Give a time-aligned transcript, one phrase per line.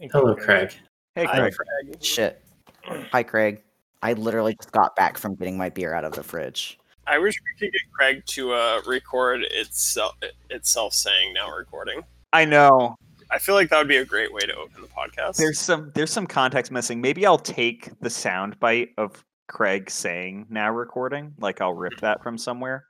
[0.00, 0.72] Hello, Craig.
[1.14, 2.02] Hey, Hi, Craig.
[2.02, 2.42] Shit.
[2.84, 3.62] Hi, Craig.
[4.02, 6.78] I literally just got back from getting my beer out of the fridge.
[7.06, 10.14] I wish we could get Craig to uh, record itself
[10.50, 12.02] itself saying now recording.
[12.32, 12.96] I know.
[13.30, 15.36] I feel like that would be a great way to open the podcast.
[15.36, 17.00] There's some there's some context missing.
[17.00, 22.22] Maybe I'll take the sound bite of Craig saying now recording, like I'll rip that
[22.22, 22.86] from somewhere,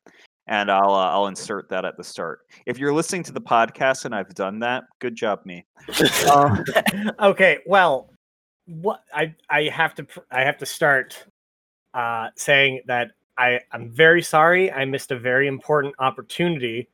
[0.46, 2.40] and I'll uh, I'll insert that at the start.
[2.66, 5.64] If you're listening to the podcast and I've done that, good job, me.
[6.30, 6.64] Um,
[7.20, 8.10] okay, well,
[8.66, 11.24] what I I have to I have to start
[11.92, 14.70] uh, saying that I I'm very sorry.
[14.72, 16.88] I missed a very important opportunity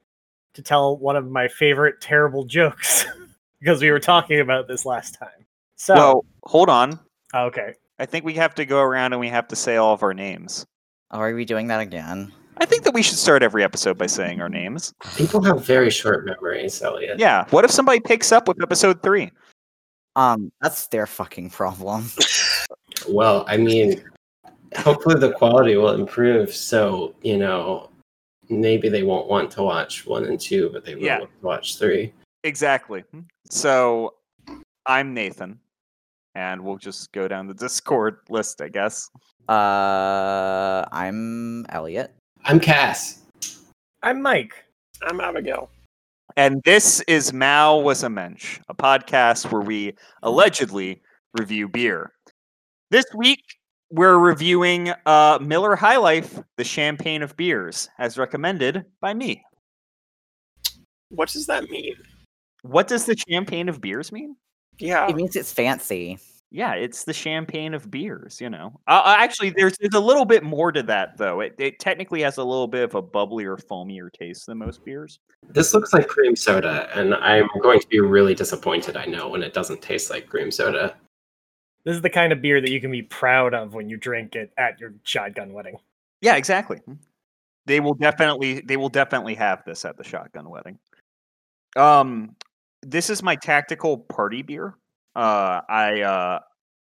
[0.55, 3.07] to tell one of my favorite terrible jokes
[3.61, 5.47] because we were talking about this last time.
[5.77, 6.99] So Well, hold on.
[7.35, 10.03] okay, I think we have to go around and we have to say all of
[10.03, 10.67] our names.
[11.11, 12.33] Are we doing that again?
[12.61, 14.93] I think that we should start every episode by saying our names.
[15.17, 17.19] People have very short memories, Elliot.
[17.19, 17.47] Yeah.
[17.51, 19.31] What if somebody picks up with episode three?
[20.17, 22.07] Um, that's their fucking problem.
[23.09, 24.05] Well, I mean,
[24.77, 26.55] hopefully the quality will improve.
[26.55, 27.89] So you know,
[28.51, 31.21] maybe they won't want to watch one and two, but they will Yeah.
[31.41, 32.13] watch three.
[32.45, 33.05] Exactly.
[33.49, 34.15] So
[34.85, 35.59] I'm Nathan,
[36.35, 39.09] and we'll just go down the Discord list, I guess.
[39.49, 42.15] Uh, I'm Elliot.
[42.45, 43.19] I'm Cass.
[44.03, 44.65] I'm Mike.
[45.03, 45.71] I'm Abigail.
[46.37, 51.03] And this is Mao Was a Mensch, a podcast where we allegedly
[51.39, 52.13] review beer.
[52.91, 53.43] This week,
[53.91, 59.43] we're reviewing uh, Miller High Life, the champagne of beers, as recommended by me.
[61.11, 61.95] What does that mean?
[62.63, 64.37] What does the champagne of beers mean?
[64.79, 65.09] Yeah.
[65.09, 66.19] It means it's fancy.
[66.53, 68.73] Yeah, it's the champagne of beers, you know.
[68.89, 71.41] Uh, uh, actually, there's, there's a little bit more to that, though.
[71.41, 75.21] It, it technically has a little bit of a bubblier, foamier taste than most beers.
[75.49, 78.97] This looks like cream soda, and I'm going to be really disappointed.
[78.97, 80.97] I know when it doesn't taste like cream soda.
[81.85, 84.35] This is the kind of beer that you can be proud of when you drink
[84.37, 85.77] it at your shotgun wedding.
[86.21, 86.81] Yeah, exactly.
[87.67, 90.79] They will definitely they will definitely have this at the shotgun wedding.
[91.77, 92.37] Um
[92.83, 94.75] this is my tactical party beer.
[95.15, 96.41] Uh I uh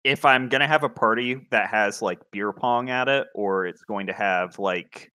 [0.08, 3.66] if I'm going to have a party that has like beer pong at it or
[3.66, 5.12] it's going to have like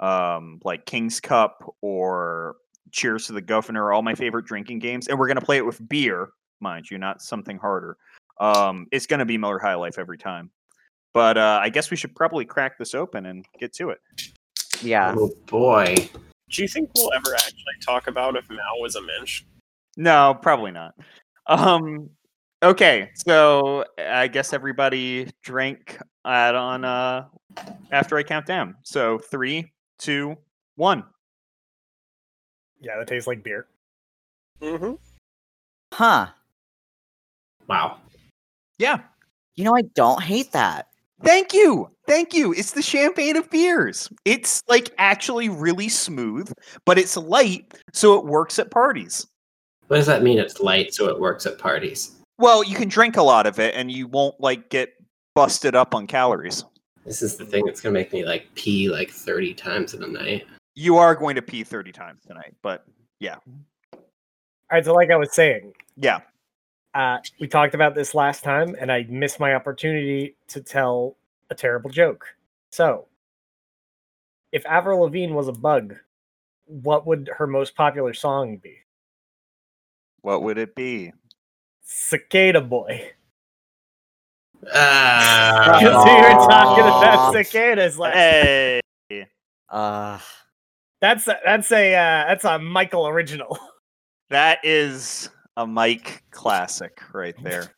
[0.00, 2.56] um like King's Cup or
[2.90, 5.64] Cheers to the Governor, all my favorite drinking games and we're going to play it
[5.64, 6.30] with beer,
[6.60, 7.96] mind you, not something harder.
[8.40, 10.50] Um it's going to be Miller High Life every time.
[11.14, 14.00] But uh, I guess we should probably crack this open and get to it.
[14.82, 15.14] Yeah.
[15.16, 15.94] Oh boy.
[16.50, 19.44] Do you think we'll ever actually talk about if Mao was a mensch?
[19.96, 20.94] No, probably not.
[21.46, 22.10] Um,
[22.62, 27.26] okay, so I guess everybody drank at on uh,
[27.90, 28.76] after I count down.
[28.82, 30.36] So three, two,
[30.76, 31.04] one.
[32.80, 33.66] Yeah, that tastes like beer.
[34.60, 34.94] Mm-hmm.
[35.92, 36.28] Huh.
[37.68, 37.98] Wow.
[38.78, 39.00] Yeah.
[39.54, 40.88] You know, I don't hate that.
[41.22, 41.88] Thank you.
[42.06, 42.52] Thank you.
[42.52, 44.08] It's the champagne of beers.
[44.24, 46.52] It's like actually really smooth,
[46.84, 49.26] but it's light, so it works at parties.
[49.86, 50.38] What does that mean?
[50.38, 52.21] It's light, so it works at parties.
[52.38, 54.94] Well, you can drink a lot of it and you won't like get
[55.34, 56.64] busted up on calories.
[57.04, 60.06] This is the thing that's gonna make me like pee like 30 times in a
[60.06, 60.46] night.
[60.74, 62.84] You are going to pee 30 times tonight, but
[63.20, 63.36] yeah.
[64.72, 66.20] All right, so like I was saying, yeah.
[66.94, 71.16] uh, we talked about this last time, and I missed my opportunity to tell
[71.50, 72.24] a terrible joke.
[72.70, 73.06] So,
[74.50, 75.94] if Avril Lavigne was a bug,
[76.64, 78.78] what would her most popular song be?
[80.22, 81.12] What would it be?
[81.82, 83.10] Cicada Boy.
[84.74, 88.14] Ah, Because we were talking about cicadas last.
[88.14, 88.80] Hey.
[89.68, 90.18] Uh,
[91.00, 93.58] That's a, that's a uh, that's a Michael original.
[94.30, 95.28] That is
[95.58, 97.74] a Mike classic right there.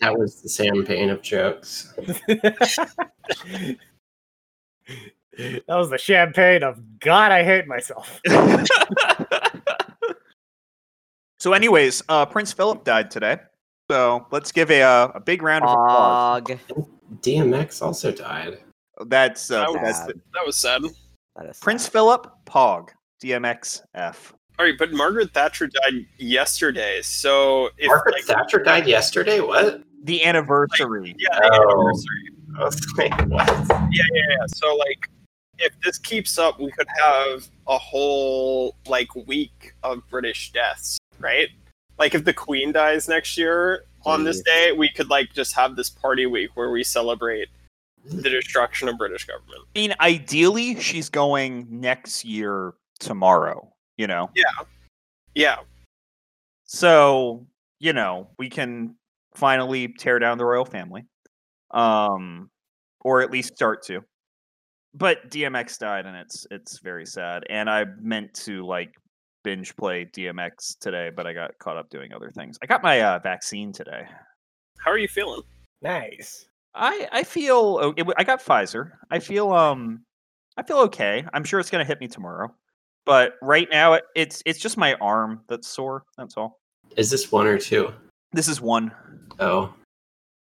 [0.00, 1.92] that was the champagne of jokes.
[1.98, 3.76] that
[5.68, 7.32] was the champagne of God.
[7.32, 8.18] I hate myself.
[11.38, 13.38] So, anyways, uh, Prince Philip died today.
[13.90, 16.42] So let's give a uh, a big round of applause.
[16.50, 16.58] og.
[17.20, 18.58] DMX also died.
[19.06, 20.82] That's uh, That that's was- the- That was sad.
[21.36, 21.92] That is Prince sad.
[21.92, 22.90] Philip Pog
[23.22, 24.32] DMX F.
[24.58, 27.00] All right, but Margaret Thatcher died yesterday.
[27.02, 29.40] So if Margaret like, Thatcher died yesterday.
[29.40, 29.82] What?
[30.04, 31.14] The anniversary.
[31.18, 31.72] yeah, the Oh.
[31.80, 32.30] anniversary.
[32.56, 33.48] I was like, what?
[33.68, 34.46] Yeah, yeah, yeah.
[34.48, 35.08] So like,
[35.58, 41.48] if this keeps up, we could have a whole like week of British deaths, right?
[41.98, 45.74] Like if the Queen dies next year on this day, we could like just have
[45.74, 47.48] this party week where we celebrate
[48.04, 49.62] the destruction of British government.
[49.74, 53.72] I mean, ideally, she's going next year tomorrow.
[53.96, 54.44] You know, Yeah.
[55.36, 55.56] Yeah,
[56.74, 57.46] so
[57.78, 58.96] you know, we can
[59.34, 61.04] finally tear down the royal family,
[61.70, 62.50] um,
[63.00, 64.00] or at least start to.
[64.94, 67.44] But DMX died, and it's it's very sad.
[67.50, 68.94] And I meant to like
[69.44, 72.58] binge play DMX today, but I got caught up doing other things.
[72.62, 74.06] I got my uh, vaccine today.
[74.78, 75.42] How are you feeling?
[75.82, 76.46] Nice.
[76.74, 78.92] I I feel o- it, w- I got Pfizer.
[79.10, 80.00] I feel um
[80.56, 81.24] I feel okay.
[81.32, 82.52] I'm sure it's gonna hit me tomorrow,
[83.06, 86.02] but right now it, it's it's just my arm that's sore.
[86.18, 86.58] That's all.
[86.96, 87.92] Is this one or two?
[88.32, 88.90] This is one.
[89.38, 89.72] Oh,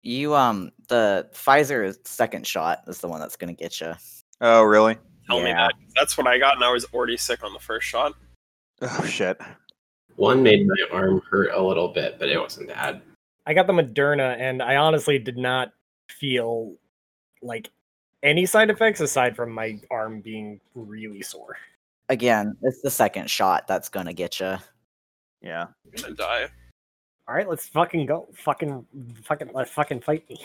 [0.02, 3.94] You um the Pfizer second shot is the one that's gonna get you.
[4.42, 4.98] Oh really?
[5.28, 5.68] Tell me Yeah.
[5.68, 5.74] that.
[5.96, 8.14] That's what I got, and I was already sick on the first shot.
[8.82, 9.40] Oh shit.
[10.16, 13.02] one made my arm hurt a little bit, but it wasn't bad.
[13.46, 15.72] I got the Moderna, and I honestly did not
[16.10, 16.76] feel
[17.42, 17.70] like
[18.24, 21.58] any side effects aside from my arm being really sore.
[22.10, 24.58] Again, it's the second shot that's gonna get you.
[25.42, 25.68] Yeah.
[25.86, 26.48] I'm gonna die.
[27.28, 28.28] All right, let's fucking go.
[28.34, 28.86] Fucking,
[29.24, 30.40] fucking, let fucking fight me.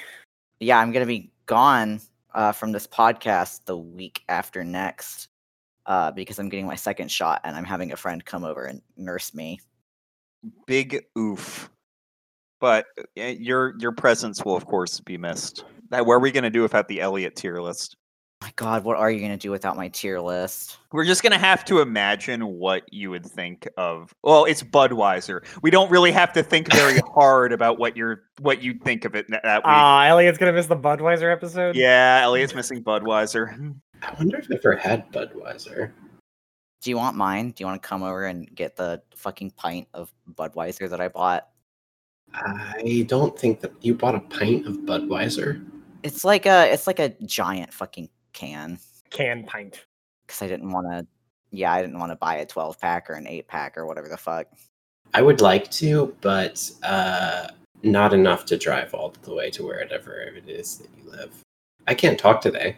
[0.61, 2.01] Yeah, I'm gonna be gone
[2.35, 5.29] uh, from this podcast the week after next
[5.87, 8.81] uh, because I'm getting my second shot and I'm having a friend come over and
[8.97, 9.61] nurse me.
[10.67, 11.71] Big oof.
[12.61, 12.87] But
[13.19, 15.65] uh, your your presence will of course be missed.
[15.91, 17.97] Now, What are we gonna do without the Elliot tier list?
[18.43, 20.79] My God, what are you gonna do without my tier list?
[20.91, 24.13] We're just gonna have to imagine what you would think of.
[24.25, 25.45] Well, it's Budweiser.
[25.63, 29.15] We don't really have to think very hard about what you're what you think of
[29.15, 29.67] it that that week.
[29.67, 31.77] Ah, Elliot's gonna miss the Budweiser episode.
[31.77, 33.77] yeah, Elliot's missing Budweiser.
[34.03, 35.93] I wonder if I've ever had Budweiser.
[36.81, 37.53] Do you want mine?
[37.53, 41.07] Do you want to come over and get the fucking pint of Budweiser that I
[41.07, 41.47] bought?
[42.35, 45.65] I don't think that you bought a pint of Budweiser.
[46.03, 48.79] It's like a it's like a giant fucking can
[49.11, 49.85] Can pint.
[50.27, 51.07] because I didn't want to.
[51.51, 54.09] Yeah, I didn't want to buy a 12 pack or an 8 pack or whatever
[54.09, 54.47] the fuck.
[55.13, 57.49] I would like to, but uh,
[57.83, 61.35] not enough to drive all the way to wherever it is that you live.
[61.87, 62.77] I can't talk today.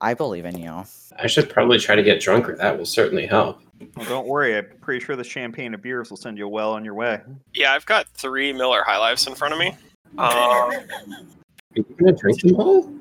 [0.00, 0.82] I believe in you.
[1.18, 2.56] I should probably try to get drunker.
[2.56, 3.60] That will certainly help.
[3.96, 4.56] Well, don't worry.
[4.56, 7.20] I'm pretty sure the champagne of beers will send you well on your way.
[7.54, 9.76] Yeah, I've got three Miller High Lifes in front of me.
[10.18, 10.72] Um, Are
[11.76, 12.92] you gonna drink them all?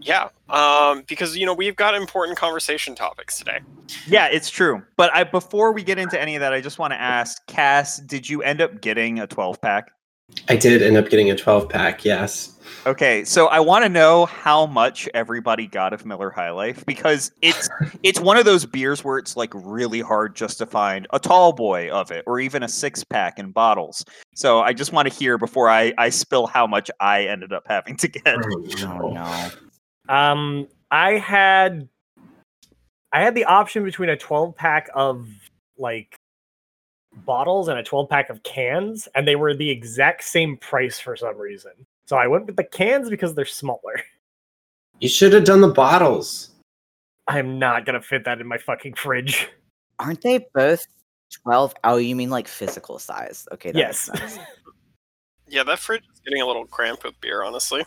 [0.00, 3.60] yeah, um, because you know we've got important conversation topics today.
[4.06, 4.82] Yeah, it's true.
[4.96, 7.98] But I before we get into any of that, I just want to ask Cass,
[7.98, 9.90] did you end up getting a 12 pack?
[10.48, 12.58] I did end up getting a 12 pack, yes.
[12.86, 17.32] Okay, so I want to know how much everybody got of Miller High Life because
[17.40, 17.68] it's
[18.02, 21.52] it's one of those beers where it's like really hard just to find a tall
[21.52, 24.04] boy of it or even a six pack in bottles.
[24.34, 27.64] So I just want to hear before I I spill how much I ended up
[27.66, 28.36] having to get.
[28.36, 29.50] Oh no.
[30.08, 31.88] Um, I had,
[33.12, 35.28] I had the option between a 12 pack of
[35.76, 36.16] like
[37.24, 41.16] bottles and a 12 pack of cans, and they were the exact same price for
[41.16, 41.72] some reason.
[42.06, 44.00] So I went with the cans because they're smaller.
[45.00, 46.50] You should have done the bottles.
[47.28, 49.48] I am not gonna fit that in my fucking fridge.
[50.00, 50.84] Aren't they both
[51.44, 51.72] 12?
[51.84, 53.46] Oh, you mean like physical size?
[53.52, 53.70] Okay.
[53.70, 54.10] That yes.
[54.12, 54.44] Makes sense.
[55.50, 57.82] Yeah, that fridge is getting a little cramped with beer, honestly.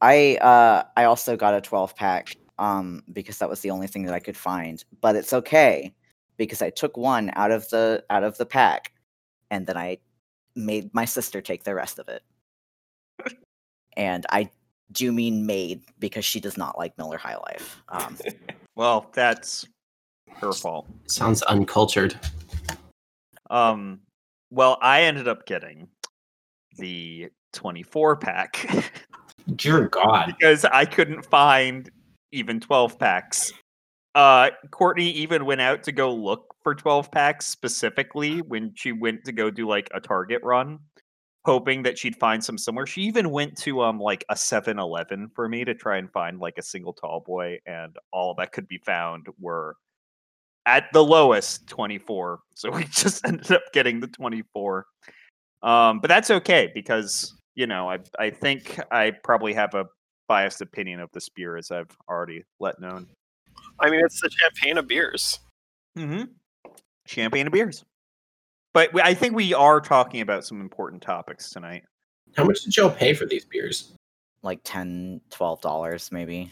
[0.00, 4.04] I uh I also got a 12 pack um because that was the only thing
[4.04, 4.82] that I could find.
[5.00, 5.92] But it's okay
[6.36, 8.92] because I took one out of the out of the pack
[9.50, 9.98] and then I
[10.56, 12.22] made my sister take the rest of it.
[13.96, 14.50] and I
[14.92, 17.82] do mean made because she does not like Miller High Life.
[17.88, 18.16] Um
[18.76, 19.66] Well, that's
[20.36, 20.88] her fault.
[21.06, 22.18] Sounds uncultured.
[23.50, 24.00] Um,
[24.50, 25.88] well, I ended up getting
[26.78, 28.66] the 24 pack
[29.56, 30.26] Dear God.
[30.26, 31.90] because I couldn't find
[32.32, 33.52] even 12 packs.
[34.14, 39.24] Uh, Courtney even went out to go look for 12 packs specifically when she went
[39.24, 40.78] to go do like a Target run,
[41.44, 42.86] hoping that she'd find some somewhere.
[42.86, 46.58] She even went to um like a 7-Eleven for me to try and find like
[46.58, 49.76] a single tall boy, and all that could be found were
[50.66, 52.40] at the lowest 24.
[52.54, 54.86] So we just ended up getting the 24.
[55.62, 59.86] Um, but that's okay because you know I I think I probably have a
[60.28, 63.08] biased opinion of this beer as I've already let known.
[63.80, 65.40] I mean, it's the champagne of beers.
[65.98, 66.24] Mm-hmm.
[67.06, 67.84] Champagne and beers.
[68.72, 71.82] But we, I think we are talking about some important topics tonight.
[72.36, 73.92] How much did y'all pay for these beers?
[74.42, 76.50] like 10 12 dollars maybe.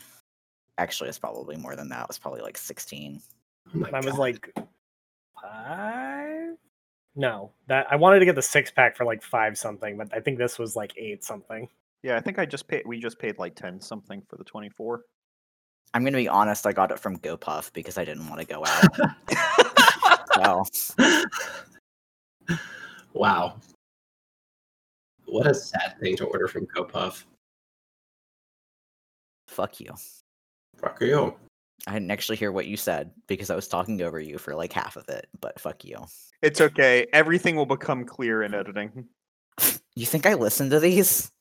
[0.76, 2.02] Actually, it's probably more than that.
[2.02, 3.20] It was probably like 16.
[3.74, 4.54] Oh my And I was like,
[5.42, 6.56] five?
[7.18, 10.20] No, that I wanted to get the six pack for like five something, but I
[10.20, 11.68] think this was like eight something.
[12.04, 12.84] Yeah, I think I just paid.
[12.86, 15.02] We just paid like ten something for the twenty four.
[15.92, 18.64] I'm gonna be honest, I got it from GoPuff because I didn't want to go
[20.36, 20.76] out.
[20.76, 21.24] so
[23.14, 23.56] wow.
[25.24, 27.24] what a sad thing to order from GoPuff.
[29.48, 29.92] Fuck you.
[30.76, 31.34] Fuck you.
[31.86, 34.72] I didn't actually hear what you said because I was talking over you for like
[34.72, 35.98] half of it, but fuck you.
[36.42, 37.06] It's okay.
[37.12, 39.06] Everything will become clear in editing.
[39.96, 41.32] You think I listen to these?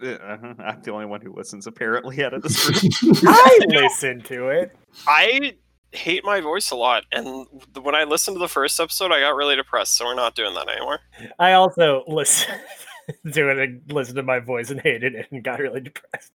[0.00, 0.54] Uh-huh.
[0.60, 3.16] I'm the only one who listens apparently out of this group.
[3.26, 4.76] I listen to it.
[5.08, 5.54] I
[5.90, 7.48] hate my voice a lot, and
[7.82, 9.96] when I listened to the first episode, I got really depressed.
[9.96, 11.00] So we're not doing that anymore.
[11.40, 12.54] I also listen
[13.32, 16.30] to it and listened to my voice and hated it and got really depressed.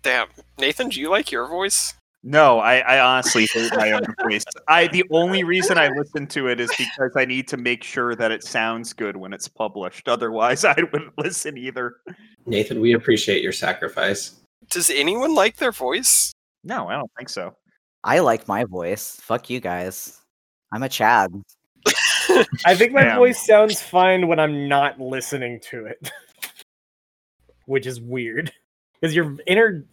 [0.00, 0.28] Damn,
[0.58, 1.92] Nathan, do you like your voice?
[2.28, 4.42] No, I, I honestly hate my own voice.
[4.66, 8.16] I the only reason I listen to it is because I need to make sure
[8.16, 10.08] that it sounds good when it's published.
[10.08, 11.98] Otherwise, I wouldn't listen either.
[12.44, 14.40] Nathan, we appreciate your sacrifice.
[14.70, 16.32] Does anyone like their voice?
[16.64, 17.54] No, I don't think so.
[18.02, 19.20] I like my voice.
[19.22, 20.20] Fuck you guys.
[20.72, 21.32] I'm a Chad.
[22.64, 23.18] I think my Damn.
[23.18, 26.10] voice sounds fine when I'm not listening to it,
[27.66, 28.52] which is weird
[29.00, 29.84] because your inner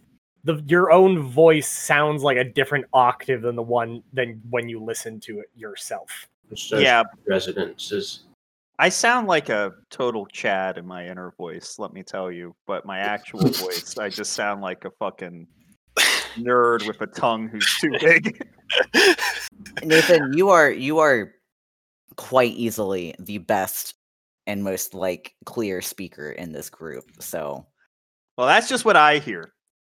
[0.44, 4.82] the your own voice sounds like a different octave than the one than when you
[4.82, 6.28] listen to it yourself.
[6.48, 7.02] Which does Yeah.
[7.26, 8.24] Residences.
[8.78, 12.54] I sound like a total Chad in my inner voice, let me tell you.
[12.66, 15.46] But my actual voice, I just sound like a fucking
[16.36, 18.46] nerd with a tongue who's too big.
[19.82, 21.32] Nathan, you are you are
[22.16, 23.94] quite easily the best
[24.46, 27.04] and most like clear speaker in this group.
[27.20, 27.66] So
[28.36, 29.53] Well, that's just what I hear.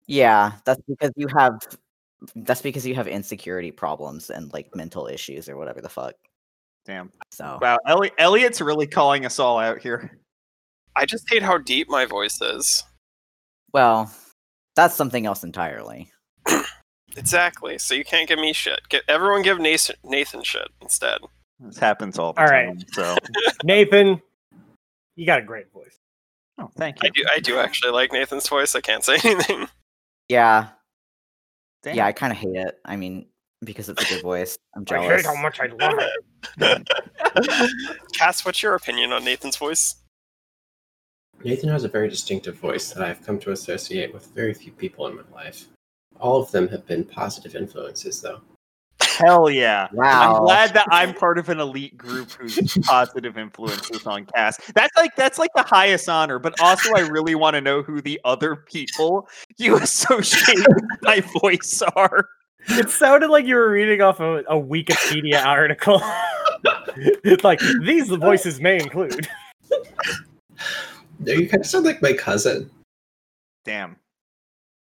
[0.08, 1.60] Yeah, that's because you have
[2.34, 6.14] that's because you have insecurity problems and like mental issues or whatever the fuck.
[6.84, 7.12] Damn.
[7.30, 10.18] So Wow, Elli- Elliot's really calling us all out here.
[10.96, 12.82] I just hate how deep my voice is.
[13.72, 14.10] well,
[14.74, 16.10] that's something else entirely.
[17.16, 17.78] Exactly.
[17.78, 18.80] So you can't give me shit.
[18.90, 21.18] Get everyone give Nathan, Nathan shit instead.
[21.58, 22.68] This happens all the All time.
[22.68, 22.84] right.
[22.92, 23.16] So,
[23.64, 24.20] Nathan,
[25.16, 25.96] you got a great voice.
[26.58, 27.24] oh, thank I you.
[27.24, 27.28] do.
[27.34, 28.74] I do actually like Nathan's voice.
[28.76, 29.66] I can't say anything.
[30.28, 30.68] Yeah,
[31.82, 31.96] Damn.
[31.96, 32.78] yeah, I kind of hate it.
[32.84, 33.26] I mean,
[33.64, 34.58] because it's a good voice.
[34.76, 35.22] I'm I jealous.
[35.22, 35.98] hate how much I love
[36.58, 38.12] it.
[38.12, 39.96] Cass, what's your opinion on Nathan's voice?
[41.44, 45.06] Nathan has a very distinctive voice that I've come to associate with very few people
[45.06, 45.66] in my life.
[46.20, 48.40] All of them have been positive influences, though.
[49.18, 49.88] Hell yeah.
[49.92, 50.36] Wow.
[50.36, 54.60] I'm glad that I'm part of an elite group who's positive influences on Cass.
[54.76, 58.00] That's like that's like the highest honor, but also I really want to know who
[58.00, 62.28] the other people you associate with my voice are.
[62.68, 66.00] It sounded like you were reading off a, a Wikipedia article.
[67.24, 69.26] it's like these voices may include.
[71.18, 72.70] No, you kind of sound like my cousin.
[73.64, 73.96] Damn.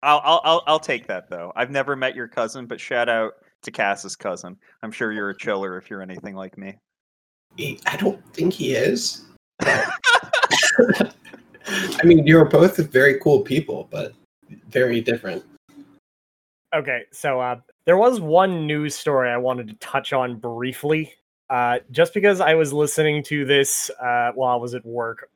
[0.03, 1.51] I'll, I'll I'll I'll take that though.
[1.55, 4.57] I've never met your cousin, but shout out to Cass's cousin.
[4.83, 6.77] I'm sure you're a chiller if you're anything like me.
[7.55, 9.25] He, I don't think he is.
[9.61, 11.11] I
[12.03, 14.13] mean, you're both very cool people, but
[14.69, 15.43] very different.
[16.73, 21.11] Okay, so uh, there was one news story I wanted to touch on briefly,
[21.49, 25.29] uh, just because I was listening to this uh, while I was at work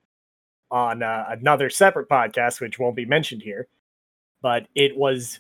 [0.70, 3.68] on uh, another separate podcast, which won't be mentioned here.
[4.42, 5.40] But it was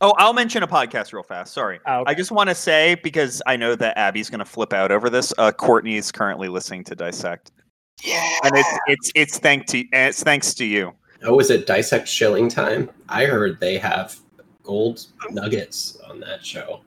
[0.00, 1.52] Oh, I'll mention a podcast real fast.
[1.52, 1.80] Sorry.
[1.84, 4.92] uh, I just want to say because I know that Abby's going to flip out
[4.92, 5.32] over this.
[5.38, 7.50] Uh, Courtney's currently listening to Dissect,
[8.04, 8.24] Yeah.
[8.44, 10.92] and it's it's it's thanks to it's thanks to you.
[11.24, 12.90] Oh, is it Dissect Shilling Time?
[13.08, 14.16] I heard they have
[14.62, 16.80] gold nuggets on that show.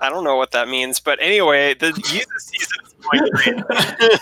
[0.00, 4.20] I don't know what that means, but anyway, the Yeezus season is going great.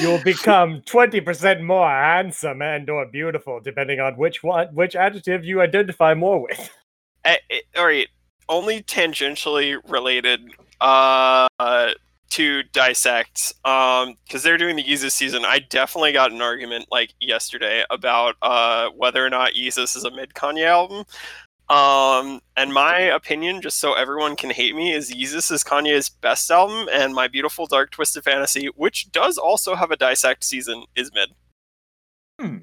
[0.00, 5.44] You'll become twenty percent more handsome and or beautiful, depending on which one, which adjective
[5.44, 6.70] you identify more with.
[7.24, 7.36] Eh,
[7.76, 8.08] all right,
[8.48, 10.40] only tangentially related
[10.80, 11.48] uh,
[12.30, 15.44] to dissect, um, because they're doing the Yeezus season.
[15.44, 20.10] I definitely got an argument like yesterday about uh whether or not Yeezus is a
[20.10, 21.04] mid Kanye album.
[21.68, 26.50] Um, and my opinion, just so everyone can hate me, is Yeezus is Kanye's best
[26.50, 31.10] album, and My Beautiful Dark Twisted Fantasy, which does also have a dissect season, is
[31.12, 31.30] mid.
[32.40, 32.58] Hmm.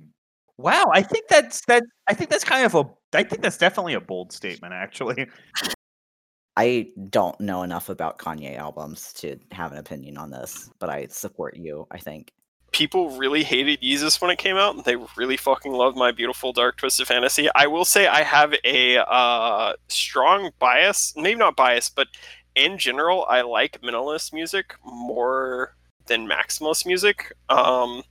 [0.58, 1.84] Wow, I think that's that.
[2.08, 2.86] I think that's kind of a.
[3.14, 5.28] I think that's definitely a bold statement, actually.
[6.56, 11.08] I don't know enough about Kanye albums to have an opinion on this, but I
[11.08, 11.88] support you.
[11.92, 12.32] I think.
[12.74, 14.76] People really hated Yeezus when it came out.
[14.76, 17.48] and They really fucking loved my beautiful dark twisted fantasy.
[17.56, 22.08] I will say I have a uh, strong bias, maybe not bias, but
[22.56, 25.76] in general, I like minimalist music more
[26.08, 27.32] than maximalist music.
[27.50, 28.04] Um,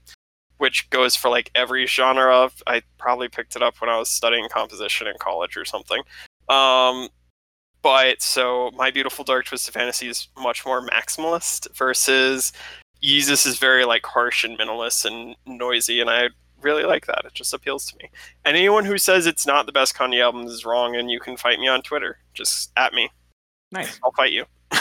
[0.57, 2.63] which goes for like every genre of.
[2.67, 6.01] I probably picked it up when I was studying composition in college or something.
[6.47, 7.09] Um,
[7.81, 12.53] but so my beautiful dark twisted fantasy is much more maximalist versus
[13.03, 16.29] Yeezus is very like harsh and minimalist and noisy, and I
[16.61, 17.25] really like that.
[17.25, 18.09] It just appeals to me.
[18.45, 21.35] And anyone who says it's not the best Kanye album is wrong, and you can
[21.35, 22.19] fight me on Twitter.
[22.33, 23.09] Just at me.
[23.71, 23.99] Nice.
[24.03, 24.45] I'll fight you.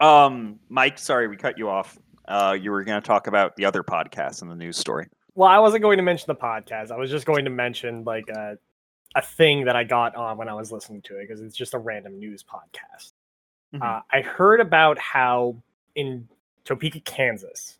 [0.00, 1.98] Um, Mike, sorry we cut you off.
[2.26, 5.08] Uh, you were going to talk about the other podcast and the news story.
[5.34, 6.90] Well, I wasn't going to mention the podcast.
[6.90, 8.58] I was just going to mention like a,
[9.14, 11.74] a thing that I got on when I was listening to it because it's just
[11.74, 13.12] a random news podcast.
[13.74, 13.82] Mhm.
[13.82, 15.56] Uh, I heard about how
[15.94, 16.28] in
[16.68, 17.78] Topeka, Kansas,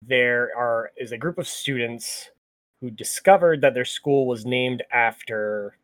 [0.00, 2.30] there are is a group of students
[2.80, 5.76] who discovered that their school was named after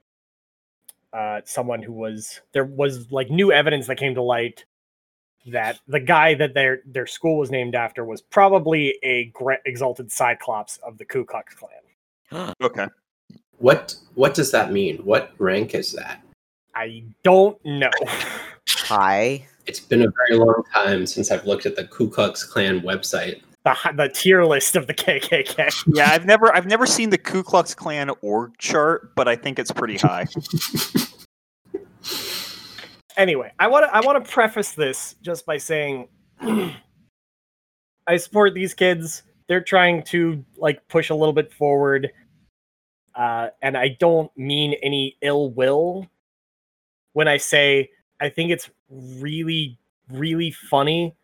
[1.13, 4.65] uh, someone who was there was like new evidence that came to light
[5.49, 10.13] that the guy that their their school was named after was probably a gra- exalted
[10.13, 12.55] cyclops of the Ku Klux Klan.
[12.63, 12.87] Okay.
[13.59, 14.99] What what does that mean?
[14.99, 16.23] What rank is that?
[16.73, 17.91] I don't know.
[18.69, 19.45] Hi.
[19.67, 23.43] It's been a very long time since I've looked at the Ku Klux Klan website.
[23.65, 25.85] the the tier list of the KKK.
[25.95, 29.59] Yeah, I've never I've never seen the Ku Klux Klan org chart, but I think
[29.59, 30.27] it's pretty high.
[33.17, 36.09] Anyway, I want to I want to preface this just by saying
[36.41, 39.23] I support these kids.
[39.49, 42.11] They're trying to like push a little bit forward.
[43.15, 46.09] Uh, and I don't mean any ill will
[47.13, 47.91] when I say
[48.23, 51.17] I think it's really, really funny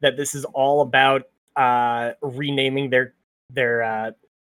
[0.00, 1.24] that this is all about
[1.56, 3.14] uh, renaming their
[3.50, 4.10] their uh,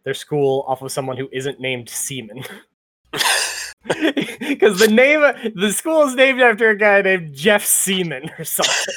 [0.04, 2.44] their school off of someone who isn't named Seaman.
[4.40, 5.20] Because the name
[5.54, 8.94] the school is named after a guy named Jeff Seaman or something.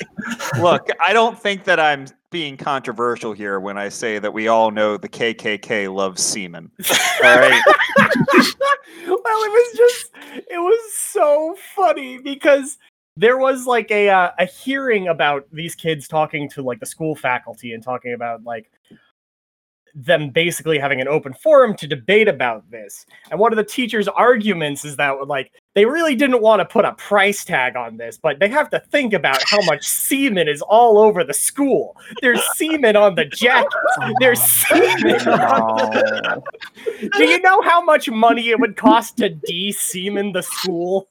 [0.59, 4.71] Look, I don't think that I'm being controversial here when I say that we all
[4.71, 6.71] know the KKK loves semen.
[7.23, 7.63] All right.
[7.67, 10.11] well, it was just
[10.49, 12.79] it was so funny because
[13.15, 17.15] there was like a uh, a hearing about these kids talking to like the school
[17.15, 18.71] faculty and talking about like
[19.95, 23.05] them basically having an open forum to debate about this.
[23.29, 26.85] And one of the teachers' arguments is that like they really didn't want to put
[26.85, 30.61] a price tag on this, but they have to think about how much semen is
[30.61, 31.95] all over the school.
[32.21, 33.75] There's semen on the jackets.
[34.19, 36.43] There's semen on the
[37.17, 41.07] do you know how much money it would cost to de-semen the school?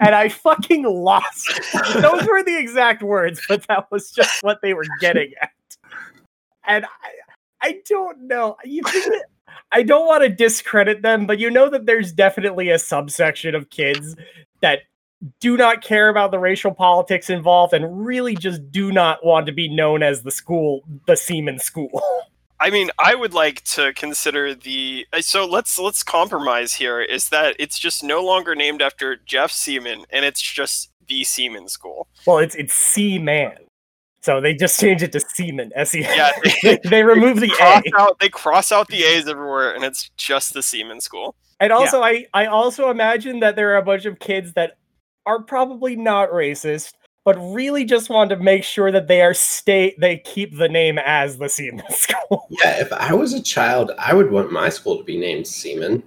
[0.00, 1.60] And I fucking lost.
[1.94, 5.50] Those were the exact words, but that was just what they were getting at.
[6.64, 6.86] And
[7.62, 8.56] I, don't know.
[8.64, 9.24] That,
[9.72, 13.70] I don't want to discredit them, but you know that there's definitely a subsection of
[13.70, 14.16] kids
[14.60, 14.80] that
[15.40, 19.52] do not care about the racial politics involved and really just do not want to
[19.52, 22.02] be known as the school, the semen school.
[22.62, 27.00] I mean, I would like to consider the uh, so let's let's compromise here.
[27.00, 31.66] Is that it's just no longer named after Jeff Seaman, and it's just the Seaman
[31.66, 32.06] School.
[32.24, 33.56] Well, it's it's C man.
[34.22, 35.72] So they just change it to semen.
[35.74, 36.00] S E.
[36.00, 36.30] Yeah,
[36.62, 37.82] they, they remove the A.
[37.98, 41.34] out, they cross out the A's everywhere, and it's just the Seaman School.
[41.58, 44.78] And also, I I also imagine that there are a bunch of kids that
[45.26, 46.92] are probably not racist,
[47.24, 50.98] but really just want to make sure that they are stay they keep the name
[50.98, 52.46] as the semen school.
[52.50, 56.02] Yeah, if I was a child, I would want my school to be named Seaman.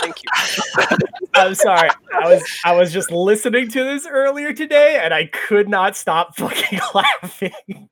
[0.00, 0.86] Thank you.
[1.34, 1.90] I'm sorry.
[2.12, 6.36] I was I was just listening to this earlier today, and I could not stop
[6.38, 7.88] fucking laughing.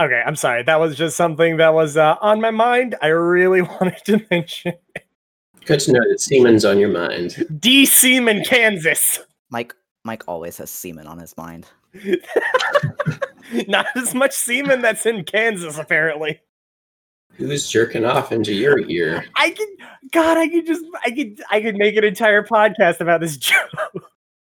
[0.00, 0.62] Okay, I'm sorry.
[0.62, 2.94] That was just something that was uh, on my mind.
[3.02, 4.74] I really wanted to mention
[5.68, 7.44] Good to know that Seaman's on your mind.
[7.60, 7.84] D.
[7.84, 9.20] Seaman, Kansas.
[9.50, 11.66] Mike Mike always has semen on his mind.
[13.68, 16.40] Not as much semen that's in Kansas, apparently.
[17.38, 19.24] Who's jerking off into your ear?
[19.36, 19.66] I can,
[20.12, 24.10] God, I could just, I could, I could make an entire podcast about this joke.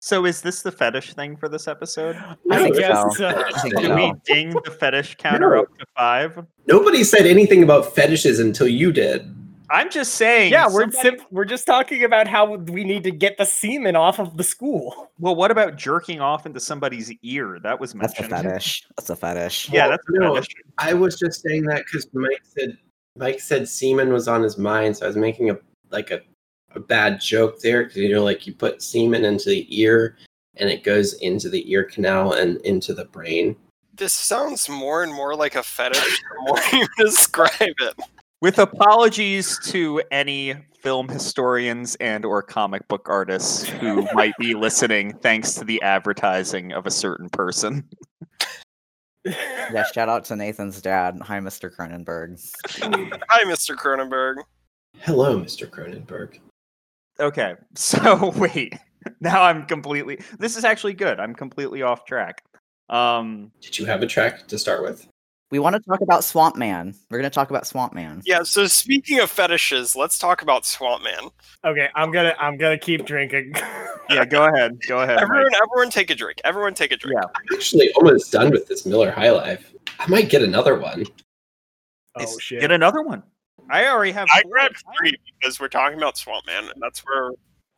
[0.00, 2.14] So is this the fetish thing for this episode?
[2.16, 3.10] I I think guess so.
[3.10, 3.26] so.
[3.28, 3.94] I think Can so.
[3.96, 5.62] we ding the fetish counter No.
[5.62, 6.46] up to five?
[6.68, 9.34] Nobody said anything about fetishes until you did.
[9.70, 10.52] I'm just saying.
[10.52, 13.96] Yeah, we're somebody- sim- we're just talking about how we need to get the semen
[13.96, 15.10] off of the school.
[15.18, 17.58] Well, what about jerking off into somebody's ear?
[17.62, 18.30] That was mentioned.
[18.30, 18.86] That's a fetish.
[18.96, 19.70] That's a fetish.
[19.70, 20.34] Yeah, that's a No.
[20.34, 20.54] fetish.
[20.78, 22.76] I was just saying that because Mike said
[23.16, 25.58] Mike said semen was on his mind, so I was making a
[25.90, 26.20] like a,
[26.74, 30.16] a bad joke there because you know, like you put semen into the ear
[30.56, 33.56] and it goes into the ear canal and into the brain.
[33.94, 37.94] This sounds more and more like a fetish the more you describe it.
[38.40, 45.12] With apologies to any film historians and or comic book artists who might be listening
[45.18, 47.88] thanks to the advertising of a certain person.
[49.24, 51.18] Yeah, shout out to Nathan's dad.
[51.22, 51.74] Hi, Mr.
[51.74, 52.40] Cronenberg.
[53.28, 53.74] Hi, Mr.
[53.74, 54.36] Cronenberg.
[55.00, 55.68] Hello, Mr.
[55.68, 56.38] Cronenberg.
[57.20, 58.74] Okay, so wait.
[59.20, 60.20] Now I'm completely.
[60.38, 61.18] This is actually good.
[61.18, 62.44] I'm completely off track.
[62.88, 65.06] Um, Did you have a track to start with?
[65.50, 66.94] We want to talk about Swamp Man.
[67.10, 68.20] We're going to talk about Swamp Man.
[68.26, 68.42] Yeah.
[68.42, 71.30] So speaking of fetishes, let's talk about Swamp Man.
[71.64, 73.54] Okay, I'm gonna I'm gonna keep drinking.
[74.10, 74.78] yeah, go ahead.
[74.86, 75.16] Go ahead.
[75.16, 75.22] Mike.
[75.22, 76.40] Everyone, everyone, take a drink.
[76.44, 77.18] Everyone, take a drink.
[77.20, 77.26] Yeah.
[77.34, 79.72] I'm actually almost done with this Miller High Life.
[79.98, 81.04] I might get another one.
[82.16, 82.60] oh It's- shit!
[82.60, 83.22] Get another one.
[83.70, 84.28] I already have.
[84.30, 84.50] I four.
[84.52, 87.30] grabbed three because we're talking about Swamp Man, and that's where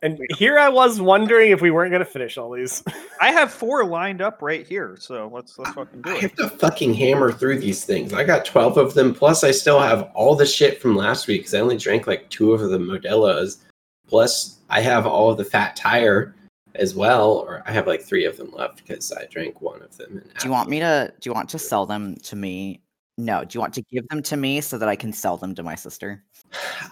[0.02, 2.82] and here I was wondering if we weren't gonna finish all these.
[3.20, 4.96] I have four lined up right here.
[4.98, 6.16] So let's let's fucking do I it.
[6.16, 8.12] I have to fucking hammer through these things.
[8.12, 11.42] I got 12 of them, plus I still have all the shit from last week
[11.42, 13.58] because I only drank like two of the Modelo's.
[14.08, 16.34] Plus, I have all of the Fat Tire
[16.74, 19.96] as well, or I have like three of them left because I drank one of
[19.96, 20.22] them.
[20.38, 22.80] Do you want me to do you want to sell them to me?
[23.18, 25.54] No, do you want to give them to me so that I can sell them
[25.54, 26.24] to my sister?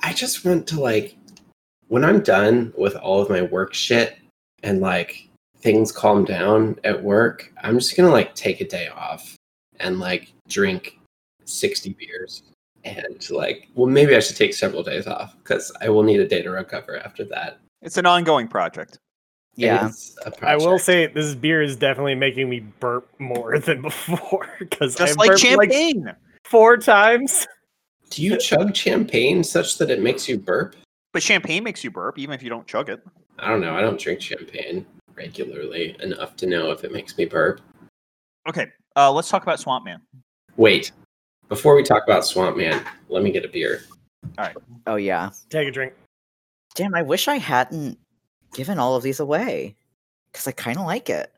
[0.03, 1.17] I just want to like
[1.89, 4.19] when I'm done with all of my work shit
[4.63, 9.35] and like things calm down at work, I'm just gonna like take a day off
[9.81, 10.99] and like drink
[11.45, 12.43] 60 beers
[12.85, 16.29] and like well maybe I should take several days off because I will need a
[16.29, 17.59] day to recover after that.
[17.83, 18.99] It's an ongoing project.
[19.57, 19.89] Yeah.
[19.89, 24.49] It's a I will say this beer is definitely making me burp more than before
[24.59, 26.15] because Just I like burped like champagne.
[26.45, 27.47] four times.
[28.11, 30.77] Do you chug champagne such that it makes you burp?
[31.19, 33.03] But champagne makes you burp, even if you don't chug it.
[33.41, 33.75] I don't know.
[33.75, 37.61] I don't drink champagne regularly enough to know if it makes me burp.
[38.49, 40.01] Okay, uh, let's talk about Swamp Man.
[40.57, 40.93] Wait,
[41.49, 43.81] before we talk about Swamp Man, let me get a beer.
[44.39, 44.57] All right.
[44.87, 45.31] Oh yeah.
[45.51, 45.93] Take a drink.
[46.77, 47.99] Damn, I wish I hadn't
[48.55, 49.75] given all of these away
[50.31, 51.33] because I kind of like it.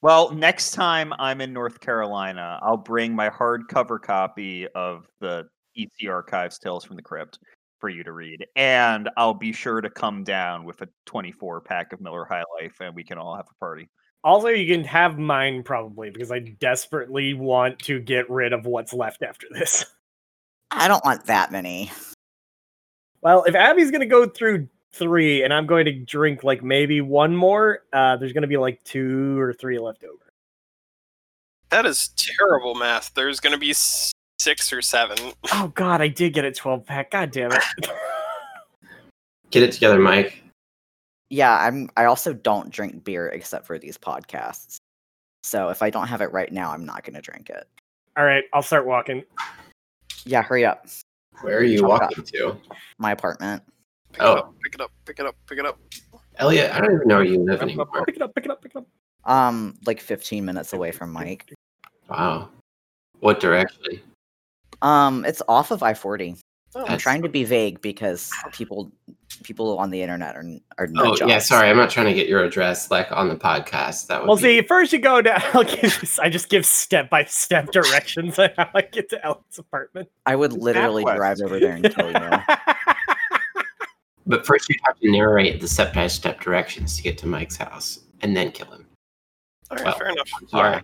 [0.00, 6.08] Well, next time I'm in North Carolina, I'll bring my hardcover copy of the EC
[6.08, 7.38] Archives Tales from the Crypt
[7.80, 11.92] for you to read, and I'll be sure to come down with a 24 pack
[11.92, 13.88] of Miller High Life, and we can all have a party.
[14.22, 18.92] Also, you can have mine probably because I desperately want to get rid of what's
[18.92, 19.84] left after this.
[20.70, 21.90] I don't want that many.
[23.22, 27.34] Well, if Abby's gonna go through three and I'm going to drink like maybe one
[27.34, 30.32] more, uh, there's gonna be like two or three left over.
[31.70, 33.12] that is terrible math.
[33.14, 35.16] There's going to be s- six or seven.
[35.52, 37.10] Oh god, I did get a 12 pack.
[37.10, 37.62] God damn it.
[39.50, 40.42] Get it together, Mike.
[41.28, 41.90] Yeah, I'm.
[41.96, 44.76] I also don't drink beer except for these podcasts.
[45.42, 47.66] So if I don't have it right now, I'm not going to drink it.
[48.16, 49.22] All right, I'll start walking.
[50.24, 50.86] Yeah, hurry up.
[51.42, 52.56] Where are you Chop walking to?
[52.98, 53.62] My apartment.
[54.12, 54.32] Pick Oh.
[54.32, 55.78] it up, pick it up, pick it up, pick it up.
[56.36, 57.86] Elliot, I don't even know where you live anymore.
[58.06, 58.86] Pick it up, pick it up, pick it up.
[59.24, 61.52] Um, like 15 minutes away from Mike.
[62.08, 62.48] Wow.
[63.20, 64.00] What direction?
[64.82, 66.38] Um, it's off of I-40.
[66.74, 68.92] I'm That's- trying to be vague because people
[69.42, 70.44] people on the internet are
[70.78, 71.68] are Oh, nut yeah, sorry.
[71.68, 74.06] I'm not trying to get your address like on the podcast.
[74.06, 75.40] That would Well, be- see, first you go down.
[75.52, 79.58] I'll give I just give step by step directions on how I get to Ellen's
[79.58, 80.08] apartment.
[80.26, 82.30] I would It's literally drive over there and kill you.
[84.26, 87.56] But first, you'd have to narrate the step by step directions to get to Mike's
[87.56, 88.86] house and then kill him.
[89.70, 90.30] All right, Well, fair enough.
[90.52, 90.82] I'm.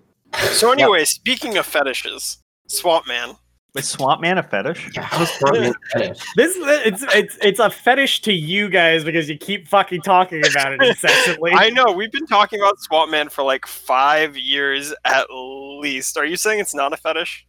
[0.52, 3.36] So anyway, speaking of fetishes, Swamp Man.
[3.76, 4.90] Is Swamp Man a fetish?
[4.94, 6.18] Yeah, how is Swamp Man a fetish?
[6.36, 10.72] This it's it's it's a fetish to you guys because you keep fucking talking about
[10.72, 11.52] it incessantly.
[11.54, 16.16] I know we've been talking about Swamp Man for like five years at least.
[16.16, 17.46] Are you saying it's not a fetish?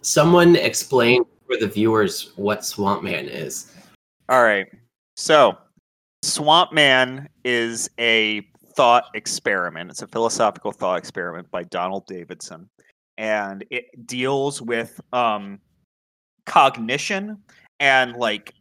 [0.00, 3.72] Someone explain for the viewers what Swamp Man is.
[4.28, 4.66] All right.
[5.16, 5.56] So,
[6.22, 8.42] Swamp Man is a
[8.76, 9.90] thought experiment.
[9.90, 12.68] It's a philosophical thought experiment by Donald Davidson,
[13.18, 15.60] and it deals with um,
[16.46, 17.36] cognition
[17.80, 18.54] and like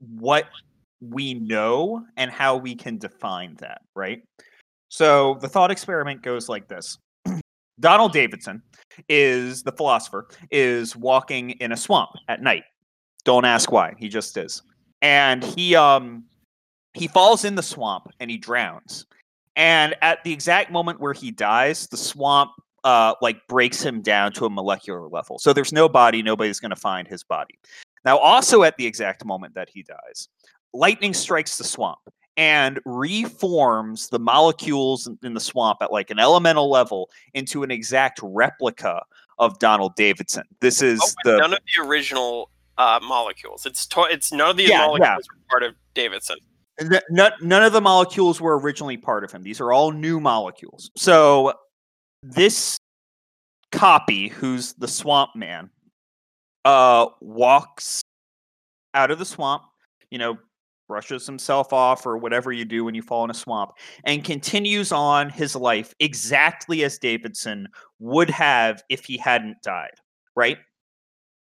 [0.00, 0.46] what
[1.00, 3.82] we know and how we can define that.
[3.94, 4.22] Right.
[4.88, 6.98] So the thought experiment goes like this.
[7.80, 8.60] Donald Davidson
[9.08, 12.64] is the philosopher is walking in a swamp at night.
[13.24, 13.94] Don't ask why.
[13.96, 14.62] He just is
[15.02, 16.24] and he um
[16.94, 19.06] he falls in the swamp and he drowns
[19.56, 22.50] and at the exact moment where he dies the swamp
[22.84, 26.70] uh like breaks him down to a molecular level so there's no body nobody's going
[26.70, 27.58] to find his body
[28.04, 30.28] now also at the exact moment that he dies
[30.72, 31.98] lightning strikes the swamp
[32.36, 38.18] and reforms the molecules in- the swamp at like an elemental level into an exact
[38.22, 39.02] replica
[39.38, 40.44] of Donald Davidson.
[40.60, 43.66] This is Oh, the none of the original uh, molecules.
[43.66, 44.86] It's to- it's none of these Yeah, yeah.
[44.86, 46.36] molecules are part of Davidson.
[47.10, 49.42] None, none of the molecules were originally part of him.
[49.42, 50.90] These are all new molecules.
[50.96, 51.52] So
[52.22, 52.78] this
[53.72, 55.70] copy, who's the swamp man,
[56.64, 58.02] uh, walks
[58.94, 59.62] out of the swamp,
[60.10, 60.36] you know,
[60.88, 63.70] brushes himself off or whatever you do when you fall in a swamp,
[64.04, 67.68] and continues on his life exactly as Davidson
[68.00, 69.94] would have if he hadn't died,
[70.34, 70.58] right?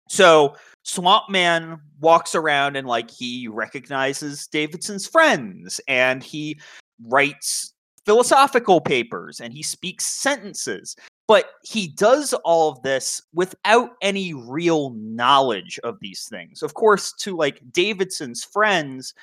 [0.07, 6.59] So Swamp Man walks around and like he recognizes Davidson's friends and he
[7.05, 7.73] writes
[8.09, 10.95] philosophical papers and he speaks sentences.
[11.27, 16.63] But he does all of this without any real knowledge of these things.
[16.63, 19.13] Of course, to like Davidson's friends,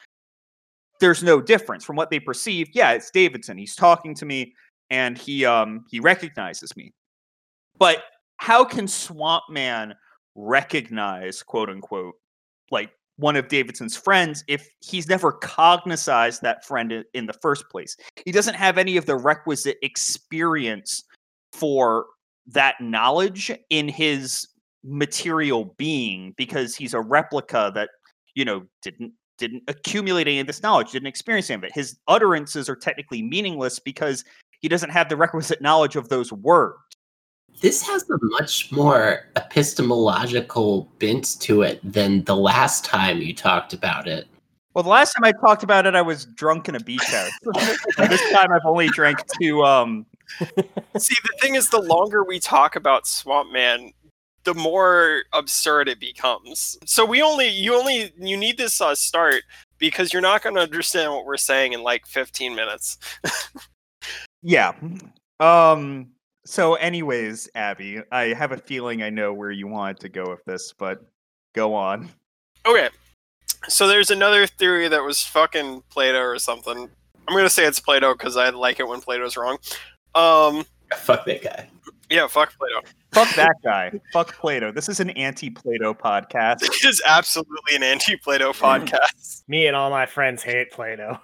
[1.01, 2.69] there's no difference from what they perceive.
[2.75, 3.59] Yeah, it's Davidson.
[3.59, 4.55] He's talking to me
[4.91, 6.93] and he um he recognizes me.
[7.77, 8.05] But
[8.37, 9.97] how can Swamp Man
[10.37, 12.15] recognize quote unquote
[12.71, 17.97] like one of Davidson's friends if he's never cognized that friend in, the first place.
[18.25, 21.03] He doesn't have any of the requisite experience
[21.53, 22.07] for
[22.47, 24.47] that knowledge in his
[24.85, 27.91] material being because he's a replica that
[28.35, 31.99] you know didn't didn't accumulate any of this knowledge didn't experience any of it his
[32.07, 34.25] utterances are technically meaningless because
[34.61, 36.77] he doesn't have the requisite knowledge of those words
[37.61, 43.73] this has a much more epistemological bent to it than the last time you talked
[43.73, 44.27] about it.
[44.75, 47.31] Well, the last time I talked about it, I was drunk in a beach house.
[47.97, 49.65] this time, I've only drank two.
[49.65, 50.05] Um...
[50.99, 53.93] See, the thing is, the longer we talk about Swamp Man,
[54.45, 56.77] the more absurd it becomes.
[56.85, 59.45] So we only, you only, you need this uh, start
[59.79, 62.99] because you're not going to understand what we're saying in like 15 minutes.
[64.43, 64.73] yeah.
[65.41, 66.09] Um
[66.47, 70.45] so, anyways, Abby, I have a feeling I know where you wanted to go with
[70.45, 71.05] this, but
[71.55, 72.09] go on.
[72.65, 72.89] Okay.
[73.69, 76.89] So there's another theory that was fucking Plato or something.
[77.29, 79.59] I'm gonna say it's Plato because I like it when Plato's wrong.
[80.15, 81.69] Um, fuck that guy.
[82.09, 82.87] Yeah, fuck Plato.
[83.13, 83.93] Fuck that guy.
[84.13, 84.71] fuck Plato.
[84.71, 86.61] This is an anti-Plato podcast.
[86.61, 89.43] This is absolutely an anti-Plato podcast.
[89.49, 91.19] Me and all my friends hate Plato.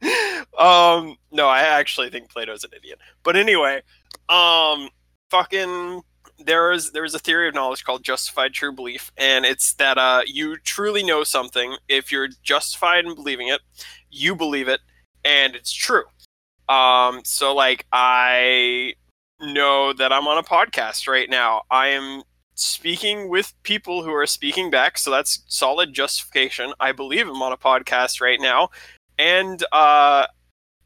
[0.58, 2.98] um, no, I actually think Plato's an idiot.
[3.22, 3.82] But anyway,
[4.30, 4.88] um,
[5.30, 6.02] fucking
[6.38, 9.98] there is there is a theory of knowledge called justified true belief, and it's that
[9.98, 13.60] uh, you truly know something if you're justified in believing it,
[14.10, 14.80] you believe it,
[15.24, 16.04] and it's true.
[16.68, 18.94] Um, so like I
[19.40, 21.62] know that I'm on a podcast right now.
[21.70, 22.22] I am
[22.54, 26.72] speaking with people who are speaking back, so that's solid justification.
[26.78, 28.70] I believe I'm on a podcast right now,
[29.18, 30.26] and uh,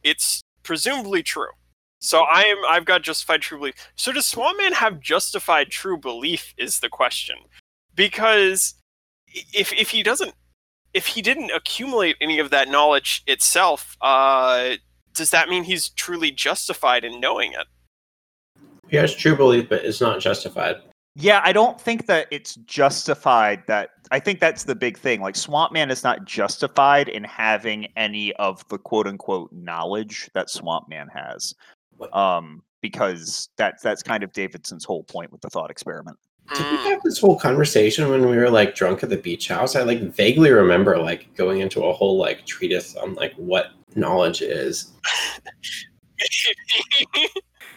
[0.03, 1.51] it's presumably true.
[2.05, 3.75] So I am I've got justified true belief.
[3.97, 7.37] So does Swampman have justified true belief is the question.
[7.95, 8.75] Because
[9.55, 10.35] if if he doesn't
[10.93, 14.75] if he didn't accumulate any of that knowledge itself, uh,
[15.15, 17.67] does that mean he's truly justified in knowing it?
[18.89, 20.77] He has true belief, but it's not justified.
[21.17, 25.23] Yeah, I don't think that it's justified that I think that's the big thing.
[25.23, 30.51] Like Swamp Man is not justified in having any of the quote unquote knowledge that
[30.51, 31.55] Swamp Man has
[32.13, 36.19] um, because that's that's kind of Davidson's whole point with the thought experiment.
[36.53, 39.77] Did we have this whole conversation when we were like drunk at the beach house?
[39.77, 44.43] I like vaguely remember like going into a whole like treatise on like what knowledge
[44.43, 44.93] is.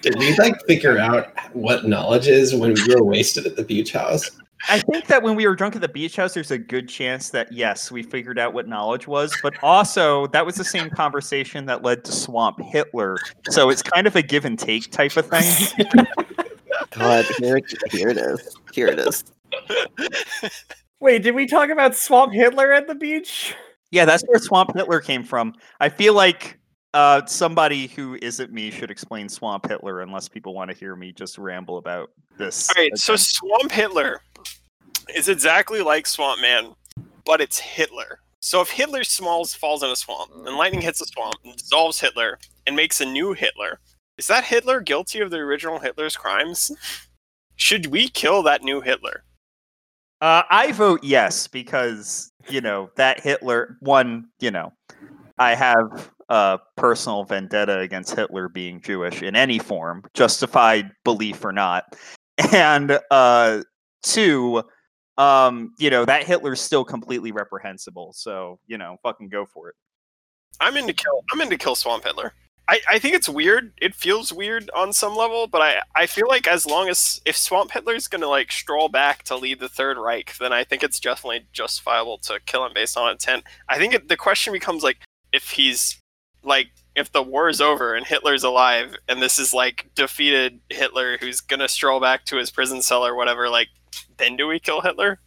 [0.01, 3.93] Did we like figure out what knowledge is when we were wasted at the beach
[3.93, 4.29] house?
[4.69, 7.29] I think that when we were drunk at the beach house, there's a good chance
[7.29, 11.65] that yes, we figured out what knowledge was, but also that was the same conversation
[11.67, 13.17] that led to Swamp Hitler.
[13.49, 15.87] So it's kind of a give and take type of thing.
[16.91, 17.59] God, here,
[17.91, 18.57] here it is.
[18.73, 19.23] Here it is.
[20.99, 23.53] Wait, did we talk about Swamp Hitler at the beach?
[23.91, 25.53] Yeah, that's where Swamp Hitler came from.
[25.79, 26.56] I feel like
[26.97, 31.11] uh, somebody who isn't me should explain Swamp Hitler, unless people want to hear me
[31.11, 32.67] just ramble about this.
[32.69, 34.19] All right, so Swamp Hitler
[35.13, 36.73] is exactly like Swamp Man,
[37.23, 38.17] but it's Hitler.
[38.39, 41.99] So if Hitler smalls falls in a swamp and lightning hits the swamp and dissolves
[41.99, 43.79] Hitler and makes a new Hitler,
[44.17, 46.71] is that Hitler guilty of the original Hitler's crimes?
[47.57, 49.23] Should we kill that new Hitler?
[50.19, 53.77] Uh, I vote yes because you know that Hitler.
[53.81, 54.73] One, you know,
[55.37, 61.51] I have a personal vendetta against Hitler being Jewish in any form, justified belief or
[61.51, 61.95] not,
[62.53, 63.61] and uh,
[64.03, 64.63] two,
[65.17, 68.13] um, you know, that Hitler's still completely reprehensible.
[68.13, 69.75] So, you know, fucking go for it.
[70.59, 71.23] I'm into kill.
[71.31, 72.33] I'm into kill Swamp Hitler.
[72.69, 73.71] I, I think it's weird.
[73.81, 77.37] It feels weird on some level, but I, I feel like as long as if
[77.37, 80.99] Swamp Hitler's gonna like stroll back to lead the Third Reich, then I think it's
[80.99, 83.43] definitely justifiable to kill him based on intent.
[83.69, 84.97] I think it, the question becomes like
[85.31, 85.97] if he's
[86.43, 91.17] like if the war is over and Hitler's alive and this is like defeated Hitler
[91.17, 93.69] who's gonna stroll back to his prison cell or whatever, like
[94.17, 95.19] then do we kill Hitler?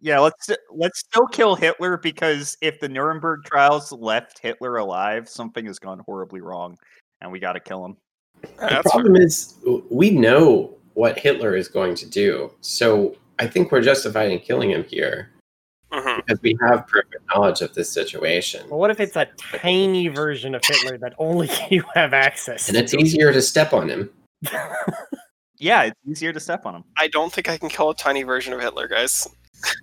[0.00, 5.64] Yeah, let's let's still kill Hitler because if the Nuremberg trials left Hitler alive, something
[5.66, 6.76] has gone horribly wrong,
[7.20, 7.96] and we got to kill him.
[8.42, 9.54] The That's problem is
[9.90, 14.70] we know what Hitler is going to do, so I think we're justified in killing
[14.70, 15.30] him here
[15.92, 20.08] hmm because we have perfect knowledge of this situation, Well, what if it's a tiny
[20.08, 24.10] version of Hitler that only you have access and it's easier to step on him.
[25.58, 26.84] Yeah, it's easier to step on him.
[26.98, 29.28] I don't think I can kill a tiny version of Hitler, guys.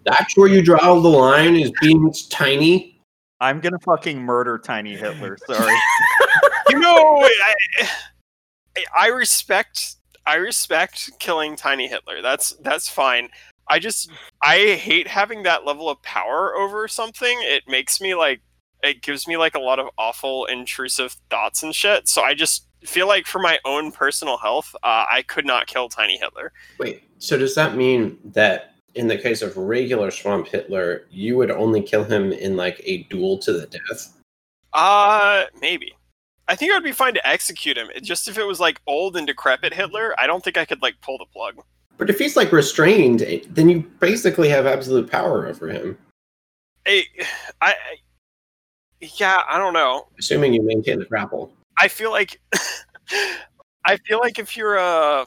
[0.04, 3.00] That's where you draw the line is being tiny.
[3.40, 5.38] I'm gonna fucking murder Tiny Hitler.
[5.48, 5.74] Sorry.
[6.70, 9.96] You know, I, I- I respect
[10.28, 12.22] I respect killing Tiny Hitler.
[12.22, 13.30] That's that's fine.
[13.70, 14.10] I just
[14.42, 17.38] I hate having that level of power over something.
[17.42, 18.42] It makes me like
[18.84, 22.08] it gives me like a lot of awful intrusive thoughts and shit.
[22.08, 25.90] So I just feel like for my own personal health, uh, I could not kill
[25.90, 26.52] Tiny Hitler.
[26.80, 31.52] Wait, so does that mean that in the case of regular Swamp Hitler, you would
[31.52, 34.16] only kill him in like a duel to the death?
[34.74, 35.94] Uh, maybe.
[36.48, 37.90] I think it would be fine to execute him.
[37.94, 40.82] It, just if it was like old and decrepit Hitler, I don't think I could
[40.82, 41.56] like pull the plug.
[42.00, 45.98] But if he's like restrained, eh, then you basically have absolute power over him,
[46.88, 47.06] I,
[47.62, 47.76] I,
[49.02, 50.08] yeah, I don't know.
[50.18, 51.52] assuming you maintain the grapple.
[51.78, 52.40] I feel like,
[53.86, 55.26] I feel like if you're uh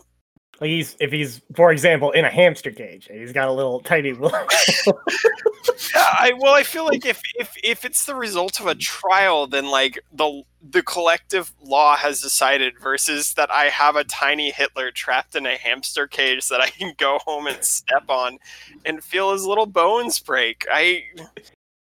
[0.62, 3.80] Like he's if he's, for example, in a hamster cage and he's got a little
[3.80, 4.14] tiny.
[5.94, 9.48] Yeah, I well, I feel like if if if it's the result of a trial,
[9.48, 14.92] then like the the collective law has decided versus that I have a tiny Hitler
[14.92, 18.38] trapped in a hamster cage that I can go home and step on
[18.84, 20.64] and feel his little bones break.
[20.70, 21.02] I,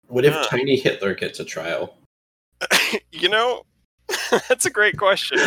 [0.08, 0.46] What if Huh.
[0.50, 1.96] Tiny Hitler gets a trial?
[3.10, 3.62] you know,
[4.48, 5.38] that's a great question.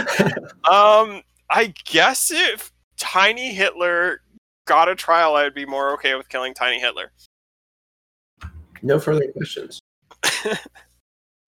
[0.63, 4.21] Um, I guess if Tiny Hitler
[4.67, 7.11] got a trial, I'd be more okay with killing Tiny Hitler.
[8.81, 9.79] No further questions.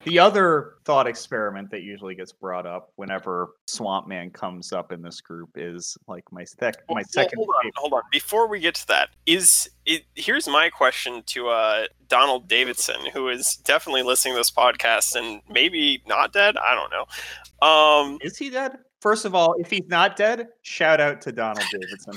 [0.04, 5.00] The other thought experiment that usually gets brought up whenever Swamp Man comes up in
[5.04, 7.38] this group is like my sec- my Well, second.
[7.38, 8.02] hold on, favorite- hold on.
[8.12, 13.30] Before we get to that, is it, here's my question to uh, Donald Davidson, who
[13.30, 16.58] is definitely listening to this podcast and maybe not dead.
[16.58, 17.68] I don't know.
[17.68, 18.80] Um, Is he dead?
[19.02, 22.14] First of all, if he's not dead, shout out to Donald Davidson.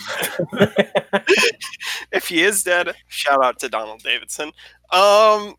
[2.12, 4.52] if he is dead, shout out to Donald Davidson.
[4.92, 5.54] Um,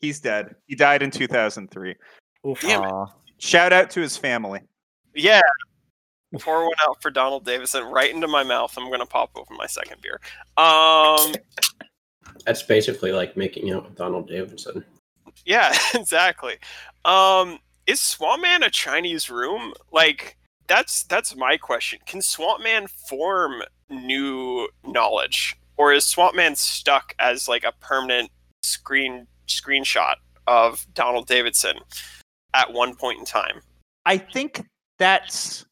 [0.00, 0.54] He's dead.
[0.66, 1.94] He died in 2003.
[2.46, 2.60] Oof.
[2.60, 3.08] Damn it.
[3.38, 4.60] Shout out to his family.
[5.14, 5.40] yeah.
[6.40, 8.74] Pour one out for Donald Davidson right into my mouth.
[8.76, 10.20] I'm gonna pop open my second beer.
[10.56, 11.32] Um,
[12.44, 14.84] That's basically like making out with Donald Davidson.
[15.46, 16.54] Yeah, exactly.
[17.04, 19.72] Um, is Swamp Man a Chinese room?
[19.92, 21.98] Like, that's that's my question.
[22.06, 28.30] Can Swamp Man form new knowledge, or is Swamp Man stuck as like a permanent
[28.62, 30.16] screen screenshot
[30.46, 31.78] of Donald Davidson
[32.54, 33.60] at one point in time?
[34.06, 34.64] I think
[34.98, 35.64] that's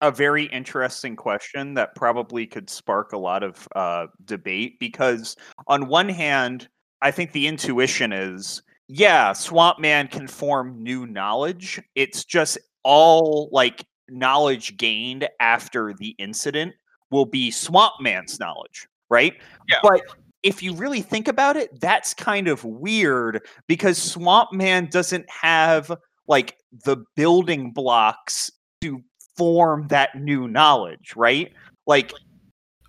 [0.00, 5.36] a very interesting question that probably could spark a lot of uh, debate because,
[5.68, 6.68] on one hand,
[7.02, 8.62] I think the intuition is
[8.94, 11.80] yeah, Swamp Man can form new knowledge.
[11.94, 16.74] It's just all like knowledge gained after the incident
[17.10, 19.32] will be Swamp Man's knowledge, right?
[19.66, 19.78] Yeah.
[19.82, 20.02] But
[20.42, 25.90] if you really think about it, that's kind of weird because Swamp Man doesn't have
[26.28, 28.52] like the building blocks
[28.82, 29.02] to
[29.38, 31.50] form that new knowledge, right?
[31.86, 32.12] Like,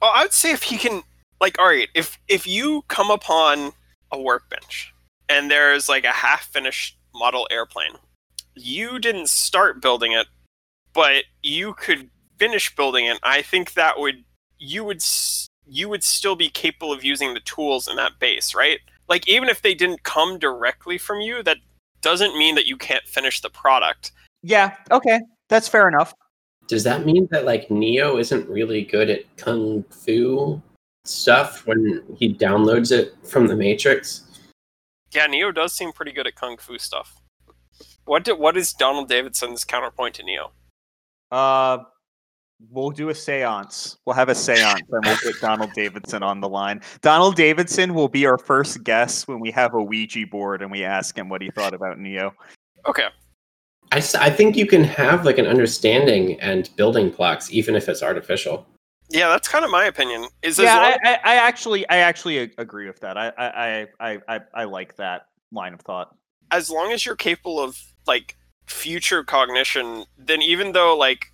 [0.02, 1.02] Oh, I would say if he can,
[1.39, 3.72] like, all right, if if you come upon
[4.12, 4.94] a workbench
[5.30, 7.94] and there's like a half-finished model airplane,
[8.56, 10.28] you didn't start building it,
[10.94, 13.20] but you could finish building it.
[13.24, 14.24] I think that would
[14.60, 15.04] you would
[15.66, 18.80] you would still be capable of using the tools in that base, right?
[19.10, 21.58] Like, even if they didn't come directly from you, that
[22.02, 24.12] doesn't mean that you can't finish the product.
[24.42, 26.14] yeah, okay, that's fair enough.
[26.68, 30.62] Does that mean that like Neo isn't really good at kung fu
[31.06, 34.33] stuff when he downloads it from the Matrix?
[35.13, 37.15] Yeah, Neo does seem pretty good at kung fu stuff.
[38.06, 40.51] What do, what is Donald Davidson's counterpoint to Neo?
[41.32, 41.80] Uh,
[42.70, 43.97] we'll do a seance.
[44.05, 46.82] We'll have a seance and we'll get Donald Davidson on the line.
[47.01, 50.84] Donald Davidson will be our first guest when we have a Ouija board and we
[50.84, 52.34] ask him what he thought about Neo.
[52.88, 53.07] Okay.
[53.91, 58.03] I, I think you can have like an understanding and building blocks even if it's
[58.03, 58.66] artificial.
[59.14, 60.26] Yeah, that's kind of my opinion.
[60.41, 63.16] Is yeah, I, I, I actually, I actually agree with that.
[63.16, 66.16] I, I, I, I, I, I like that line of thought.
[66.51, 68.38] as long as you're capable of like
[68.68, 71.28] future cognition, then even though like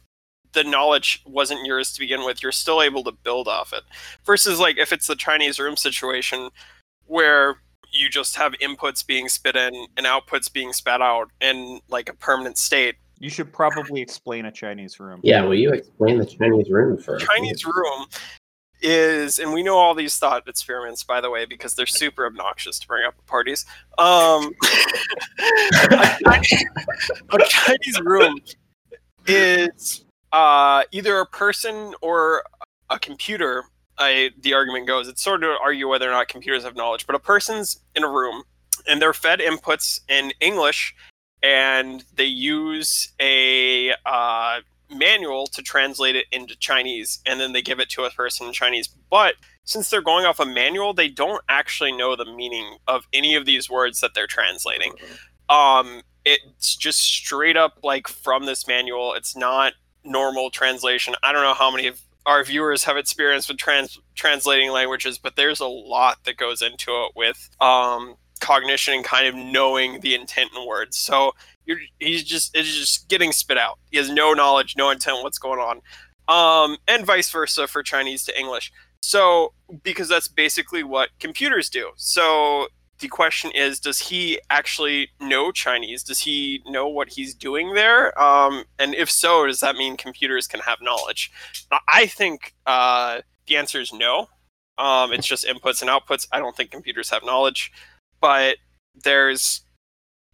[0.53, 3.83] the knowledge wasn't yours to begin with, you're still able to build off it.
[4.25, 6.49] Versus like if it's the Chinese room situation,
[7.05, 7.57] where
[7.91, 12.13] you just have inputs being spit in and outputs being spat out in like a
[12.13, 12.95] permanent state.
[13.19, 15.19] You should probably explain a Chinese room.
[15.23, 17.25] Yeah, will you explain the Chinese room first?
[17.25, 18.05] Chinese room
[18.81, 22.79] is, and we know all these thought experiments, by the way, because they're super obnoxious
[22.79, 23.65] to bring up at parties.
[23.97, 24.53] Um,
[25.91, 26.65] a, Chinese,
[27.29, 28.39] a Chinese room
[29.27, 32.43] is uh, either a person or
[32.89, 33.65] a computer.
[33.97, 37.05] I, the argument goes, it's sort of to argue whether or not computers have knowledge,
[37.05, 38.43] but a person's in a room
[38.87, 40.95] and they're fed inputs in English
[41.41, 44.59] and they use a uh,
[44.89, 48.53] manual to translate it into Chinese, and then they give it to a person in
[48.53, 48.87] Chinese.
[49.09, 53.35] But since they're going off a manual, they don't actually know the meaning of any
[53.35, 54.93] of these words that they're translating.
[55.47, 59.13] Um, it's just straight up like from this manual.
[59.13, 59.73] It's not
[60.03, 61.15] normal translation.
[61.23, 65.35] I don't know how many of our viewers have experience with trans- translating languages, but
[65.35, 70.15] there's a lot that goes into it with um, cognition and kind of knowing the
[70.15, 70.97] intent in words.
[70.97, 71.33] So
[71.99, 73.79] he's just it's just getting spit out.
[73.91, 75.81] He has no knowledge, no intent what's going on,
[76.27, 78.71] um, and vice versa for Chinese to English.
[79.01, 81.91] So because that's basically what computers do.
[81.95, 82.67] So
[82.99, 86.03] the question is, does he actually know Chinese?
[86.03, 88.19] Does he know what he's doing there?
[88.21, 91.31] Um, and if so, does that mean computers can have knowledge?
[91.87, 94.27] I think uh, the answer is no.
[94.77, 96.27] Um, it's just inputs and outputs.
[96.31, 97.71] I don't think computers have knowledge,
[98.21, 98.57] but
[99.03, 99.61] there's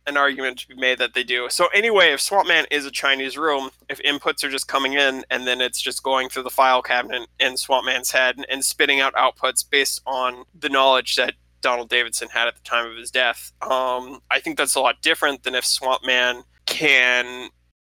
[0.07, 1.47] an argument to be made that they do.
[1.49, 5.23] So anyway, if Swamp Man is a Chinese room, if inputs are just coming in
[5.29, 8.99] and then it's just going through the file cabinet in Swamp Man's head and spitting
[8.99, 13.09] out outputs based on the knowledge that Donald Davidson had at the time of his
[13.09, 17.49] death, um, I think that's a lot different than if Swamp Man can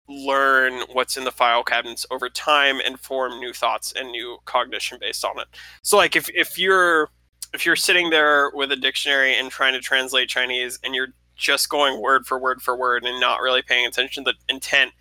[0.10, 4.98] learn what's in the file cabinets over time and form new thoughts and new cognition
[5.00, 5.48] based on it.
[5.84, 7.10] So like if, if you're
[7.54, 11.70] if you're sitting there with a dictionary and trying to translate Chinese and you're just
[11.70, 14.92] going word for word for word and not really paying attention to the intent,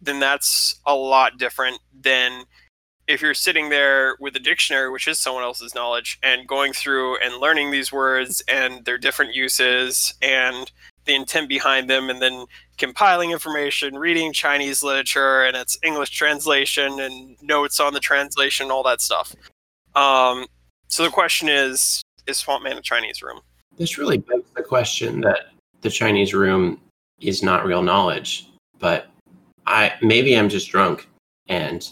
[0.00, 2.44] then that's a lot different than
[3.06, 7.18] if you're sitting there with a dictionary, which is someone else's knowledge, and going through
[7.18, 10.70] and learning these words and their different uses and
[11.06, 12.46] the intent behind them, and then
[12.78, 18.84] compiling information, reading Chinese literature and its English translation and notes on the translation, all
[18.84, 19.34] that stuff.
[19.96, 20.46] Um,
[20.90, 23.40] so the question is: Is Swamp Man a Chinese room?
[23.78, 25.46] This really begs the question that
[25.80, 26.80] the Chinese room
[27.20, 28.48] is not real knowledge.
[28.78, 29.08] But
[29.66, 31.08] I maybe I'm just drunk
[31.48, 31.88] and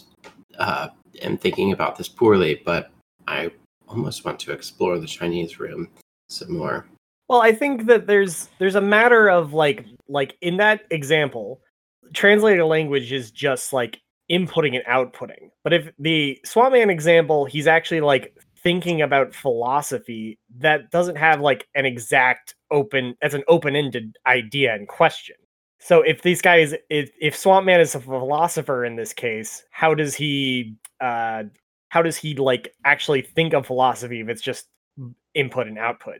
[0.59, 0.89] uh,
[1.21, 2.61] am thinking about this poorly.
[2.65, 2.91] But
[3.27, 3.51] I
[3.87, 5.89] almost want to explore the Chinese room
[6.27, 6.85] some more.
[7.27, 11.61] Well, I think that there's there's a matter of like like in that example,
[12.13, 15.49] translating a language is just like inputting and outputting.
[15.63, 21.41] But if the Swamp Man example, he's actually like thinking about philosophy that doesn't have
[21.41, 25.35] like an exact open as an open-ended idea and question.
[25.79, 29.93] So if these guys if, if Swamp Man is a philosopher in this case, how
[29.93, 31.43] does he uh
[31.89, 34.67] how does he like actually think of philosophy if it's just
[35.33, 36.19] input and output?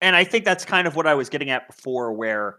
[0.00, 2.58] And I think that's kind of what I was getting at before where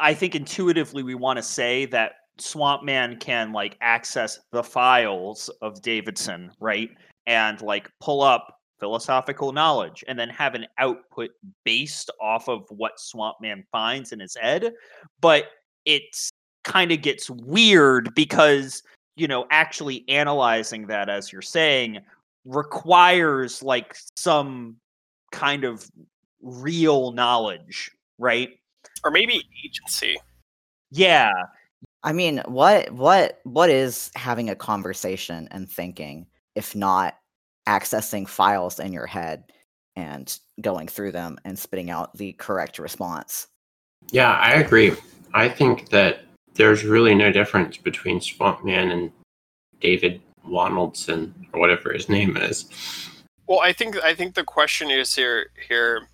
[0.00, 5.48] I think intuitively we want to say that Swamp Man can like access the files
[5.62, 6.90] of Davidson, right?
[7.26, 11.30] And like pull up philosophical knowledge and then have an output
[11.64, 14.74] based off of what Swamp Man finds in his head.
[15.22, 15.46] But
[15.86, 16.28] it's
[16.64, 18.82] kind of gets weird because,
[19.16, 22.00] you know, actually analyzing that, as you're saying,
[22.44, 24.76] requires like some
[25.32, 25.90] kind of
[26.42, 28.50] real knowledge, right?
[29.02, 30.18] Or maybe agency.
[30.90, 31.32] Yeah.
[32.02, 37.14] I mean, what what what is having a conversation and thinking if not
[37.66, 39.44] accessing files in your head
[39.96, 43.48] and going through them and spitting out the correct response.
[44.10, 44.92] Yeah, I agree.
[45.32, 49.10] I think that there's really no difference between Swamp Man and
[49.80, 52.66] David Wannaldson or whatever his name is.
[53.46, 56.08] Well, I think I think the question is here here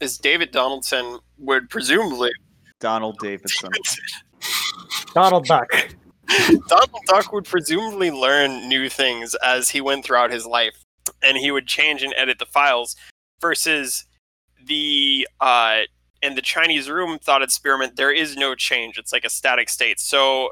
[0.00, 2.32] is David Donaldson would presumably
[2.80, 3.70] Donald Davidson.
[5.14, 5.68] Donald Duck.
[6.68, 10.76] Donald Duck would presumably learn new things as he went throughout his life,
[11.22, 12.96] and he would change and edit the files.
[13.40, 14.06] Versus
[14.64, 15.80] the uh,
[16.22, 18.96] in the Chinese room thought experiment, there is no change.
[18.96, 20.00] It's like a static state.
[20.00, 20.50] So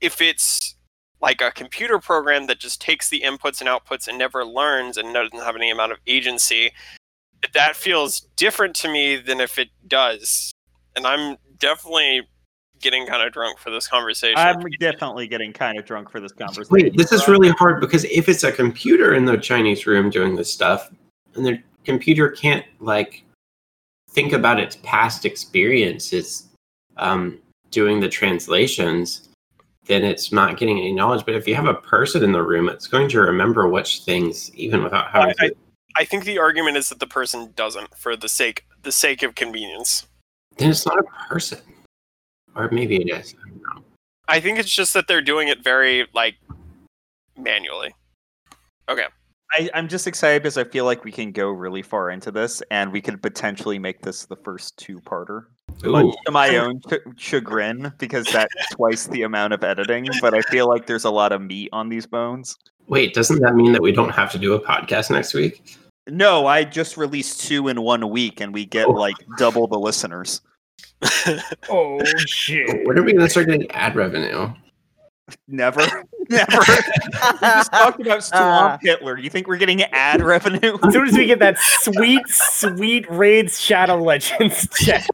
[0.00, 0.74] if it's
[1.20, 5.14] like a computer program that just takes the inputs and outputs and never learns and
[5.14, 6.72] doesn't have any amount of agency,
[7.54, 10.50] that feels different to me than if it does.
[10.96, 12.22] And I'm definitely
[12.82, 14.36] getting kind of drunk for this conversation.
[14.36, 16.68] I'm definitely getting kind of drunk for this conversation.
[16.70, 20.36] Wait, this is really hard because if it's a computer in the Chinese room doing
[20.36, 20.90] this stuff,
[21.34, 23.24] and the computer can't like
[24.10, 26.48] think about its past experiences
[26.98, 27.38] um,
[27.70, 29.30] doing the translations,
[29.86, 31.24] then it's not getting any knowledge.
[31.24, 34.54] But if you have a person in the room, it's going to remember which things,
[34.54, 35.56] even without having I, to.
[35.96, 39.34] I think the argument is that the person doesn't for the sake the sake of
[39.34, 40.06] convenience.
[40.58, 41.60] Then it's not a person,
[42.56, 43.34] or maybe it is.
[43.44, 43.82] I don't know.
[44.28, 46.36] I think it's just that they're doing it very like
[47.36, 47.94] manually.
[48.88, 49.06] Okay.
[49.54, 52.62] I, I'm just excited because I feel like we can go really far into this,
[52.70, 55.44] and we could potentially make this the first two-parter.
[55.84, 60.08] Much to my own ch- chagrin, because that's twice the amount of editing.
[60.22, 62.56] But I feel like there's a lot of meat on these bones.
[62.88, 65.76] wait, doesn't that mean that we don't have to do a podcast next week?
[66.08, 68.92] No, I just released two in one week, and we get Oh.
[68.92, 70.40] like double the listeners.
[71.68, 72.86] Oh shit!
[72.86, 74.52] When are we going to start getting ad revenue?
[75.48, 75.80] Never,
[76.30, 76.58] never.
[76.58, 79.18] we just talked about Swamp Hitler.
[79.18, 80.76] You think we're getting ad revenue?
[80.84, 85.06] As soon as we get that sweet, sweet Raids Shadow Legends check.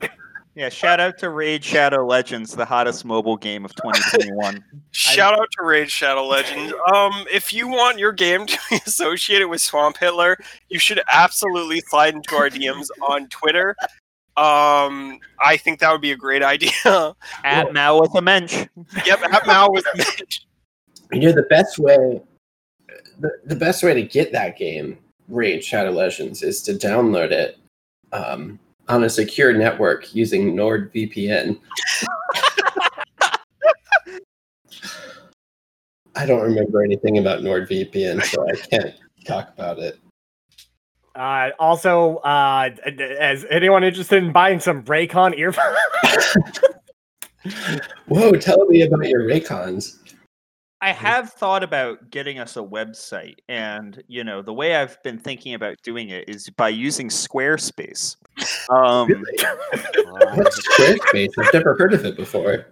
[0.58, 4.64] Yeah, shout out to Raid Shadow Legends, the hottest mobile game of 2021.
[4.90, 6.74] Shout out to Raid Shadow Legends.
[6.92, 10.36] Um, if you want your game to be associated with Swamp Hitler,
[10.68, 13.76] you should absolutely slide into our DMs on Twitter.
[14.38, 16.70] Um, I think that would be a great idea.
[17.42, 18.54] At Mao with a mensch.
[19.04, 20.46] yep, at Mao with Mitch.
[21.10, 22.20] You know the best way,
[23.18, 27.58] the, the best way to get that game, Raid Shadow Legends, is to download it
[28.12, 31.58] um, on a secure network using NordVPN.
[36.14, 39.98] I don't remember anything about NordVPN, so I can't talk about it.
[41.18, 42.70] Uh, also, uh,
[43.18, 45.76] as anyone interested in buying some Raycon earphones?
[48.06, 49.98] Whoa, tell me about your Raycons.
[50.80, 55.18] I have thought about getting us a website, and you know the way I've been
[55.18, 58.14] thinking about doing it is by using Squarespace.
[58.70, 59.08] Um,
[60.36, 61.30] What's Squarespace?
[61.36, 62.66] I've never heard of it before.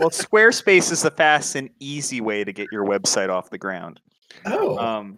[0.00, 4.00] well, Squarespace is the fast and easy way to get your website off the ground.
[4.46, 5.16] Oh, Um,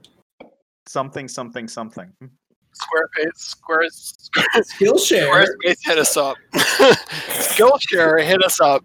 [0.87, 2.12] something, something, something.
[2.74, 5.47] Squarespace, Squares, Skillshare.
[5.47, 6.37] Squarespace, hit us up.
[6.55, 8.85] Skillshare, hit us up.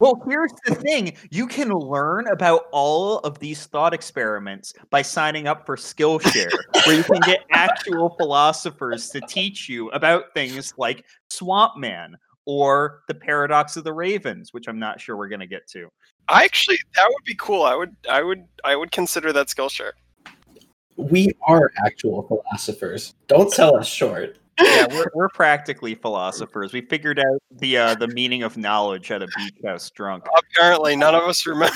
[0.00, 5.46] Well, here's the thing you can learn about all of these thought experiments by signing
[5.46, 6.52] up for Skillshare,
[6.86, 12.16] where you can get actual philosophers to teach you about things like Swamp Man
[12.46, 15.88] or the paradox of the ravens, which I'm not sure we're going to get to.
[16.28, 17.64] I actually, that would be cool.
[17.64, 19.92] I would, I would, I would consider that Skillshare.
[20.96, 23.14] We are actual philosophers.
[23.26, 24.38] Don't sell us short.
[24.60, 26.72] Yeah, we're, we're practically philosophers.
[26.72, 30.24] We figured out the uh, the meaning of knowledge at a beach house drunk.
[30.36, 31.74] Apparently, none of us remember.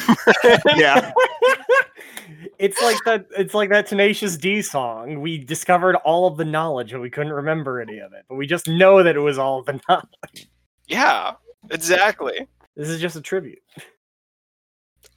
[0.77, 1.13] Yeah.
[2.59, 3.27] it's like that.
[3.37, 5.21] It's like that Tenacious D song.
[5.21, 8.25] We discovered all of the knowledge, and we couldn't remember any of it.
[8.29, 10.49] But we just know that it was all of the knowledge.
[10.87, 11.33] yeah,
[11.71, 12.47] exactly.
[12.77, 13.59] This is just a tribute.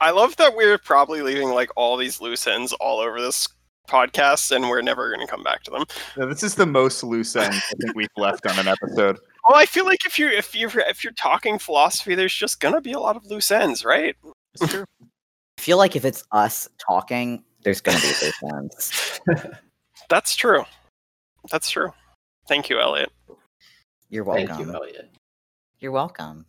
[0.00, 3.46] I love that we're probably leaving like all these loose ends all over this
[3.88, 5.84] podcast, and we're never going to come back to them.
[6.16, 9.18] No, this is the most loose end I think we've left on an episode.
[9.48, 12.80] Well, I feel like if you're if you're if you're talking philosophy, there's just gonna
[12.80, 14.14] be a lot of loose ends, right?
[14.54, 14.84] It's true.
[15.02, 19.20] I feel like if it's us talking, there's gonna be loose ends.
[20.08, 20.62] That's true.
[21.50, 21.92] That's true.
[22.46, 23.10] Thank you, Elliot.
[24.10, 24.46] You're welcome.
[24.46, 25.10] Thank you, Elliot.
[25.80, 26.46] You're welcome.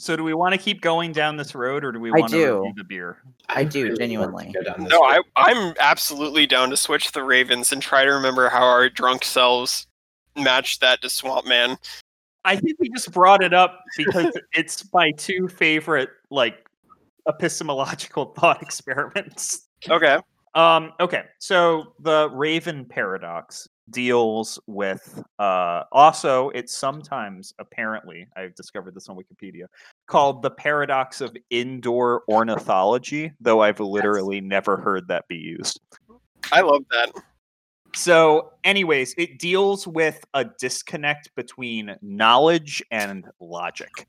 [0.00, 2.32] So, do we want to keep going down this road, or do we I want
[2.32, 2.58] to do.
[2.60, 3.18] review the beer?
[3.50, 4.52] I do, really want to genuinely.
[4.52, 5.02] go down this No.
[5.02, 9.24] I I'm absolutely down to switch the Ravens and try to remember how our drunk
[9.26, 9.86] selves
[10.36, 11.76] matched that to Swamp Man.
[12.46, 16.66] I think we just brought it up because it's my two favorite like
[17.28, 19.68] epistemological thought experiments.
[19.90, 20.16] Okay.
[20.54, 28.94] Um, okay, so the Raven paradox deals with uh, also it's sometimes apparently I've discovered
[28.94, 29.66] this on Wikipedia
[30.06, 35.80] called the paradox of indoor ornithology, though I've literally never heard that be used.
[36.52, 37.12] I love that.
[37.94, 44.06] So, anyways, it deals with a disconnect between knowledge and logic.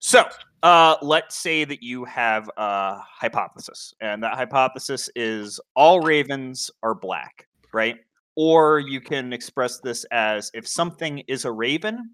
[0.00, 0.24] So,
[0.62, 6.94] uh, let's say that you have a hypothesis, and that hypothesis is all ravens are
[6.94, 7.96] black, right?
[8.36, 12.10] Or you can express this as if something is a raven,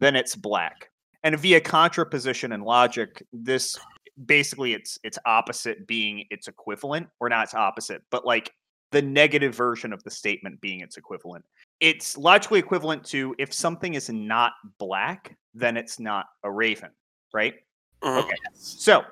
[0.00, 0.90] then it's black.
[1.24, 3.78] And via contraposition and logic, this
[4.26, 8.52] basically it's it's opposite being its equivalent, or not its opposite, but like
[8.90, 11.44] the negative version of the statement being its equivalent.
[11.80, 16.90] It's logically equivalent to if something is not black, then it's not a raven,
[17.32, 17.54] right?
[18.02, 18.24] Mhm.
[18.24, 18.36] Okay.
[18.52, 19.04] So,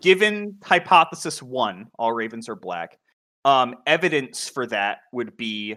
[0.00, 2.98] given hypothesis one, all ravens are black,
[3.44, 5.76] um, evidence for that would be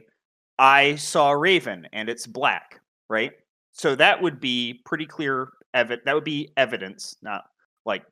[0.60, 3.32] I saw a raven and it's black, right?
[3.74, 6.04] So that would be pretty clear evidence.
[6.06, 7.44] That would be evidence, not
[7.86, 8.04] like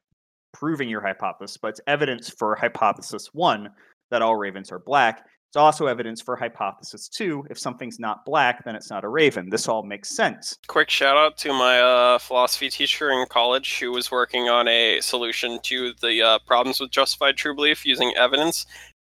[0.54, 3.70] proving your hypothesis, but it's evidence for hypothesis one
[4.12, 5.26] that all ravens are black.
[5.50, 7.46] It's also evidence for hypothesis two.
[7.50, 9.50] If something's not black, then it's not a raven.
[9.50, 10.58] This all makes sense.
[10.68, 15.00] Quick shout out to my uh, philosophy teacher in college who was working on a
[15.02, 18.66] solution to the uh, problems with justified true belief using evidence,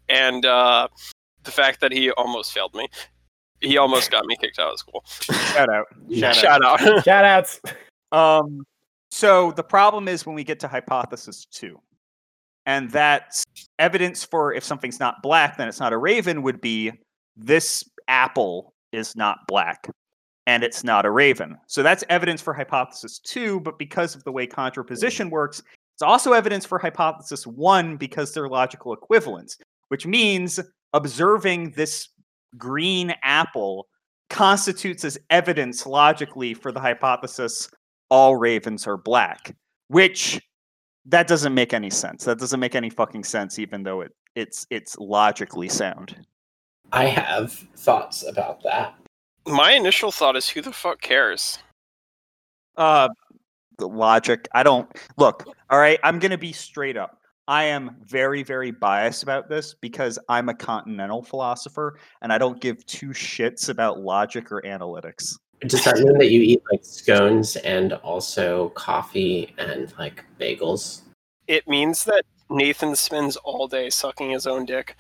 [0.10, 0.88] and uh,
[1.44, 2.88] the fact that he almost failed me.
[3.60, 5.04] He almost got me kicked out of school.
[5.08, 5.88] Shout out.
[6.14, 6.36] Shout out.
[6.36, 6.80] Shout out.
[7.04, 7.62] Shout outs.
[8.12, 8.64] Um,
[9.10, 11.80] so the problem is when we get to hypothesis two,
[12.68, 13.46] and that's
[13.80, 16.92] evidence for if something's not black, then it's not a raven, would be
[17.36, 19.90] this apple is not black
[20.46, 21.58] and it's not a raven.
[21.68, 25.62] So that's evidence for hypothesis two, but because of the way contraposition works,
[25.94, 29.58] it's also evidence for hypothesis one because they're logical equivalents,
[29.90, 30.60] which means
[30.94, 32.10] observing this
[32.58, 33.88] green apple
[34.30, 37.70] constitutes as evidence logically for the hypothesis
[38.10, 39.56] all ravens are black,
[39.88, 40.42] which
[41.06, 42.26] that doesn't make any sense.
[42.26, 46.16] That doesn't make any fucking sense, even though it it's it's logically sound.
[46.92, 48.96] I have thoughts about that.
[49.46, 51.60] My initial thought is, who the fuck cares?
[52.76, 53.10] Uh,
[53.78, 54.48] the logic.
[54.54, 55.46] I don't look.
[55.70, 57.17] All right, I'm gonna be straight up.
[57.48, 62.60] I am very, very biased about this because I'm a continental philosopher and I don't
[62.60, 65.38] give two shits about logic or analytics.
[65.62, 71.02] Does that mean that you eat like scones and also coffee and like bagels?
[71.48, 74.98] It means that Nathan spends all day sucking his own dick.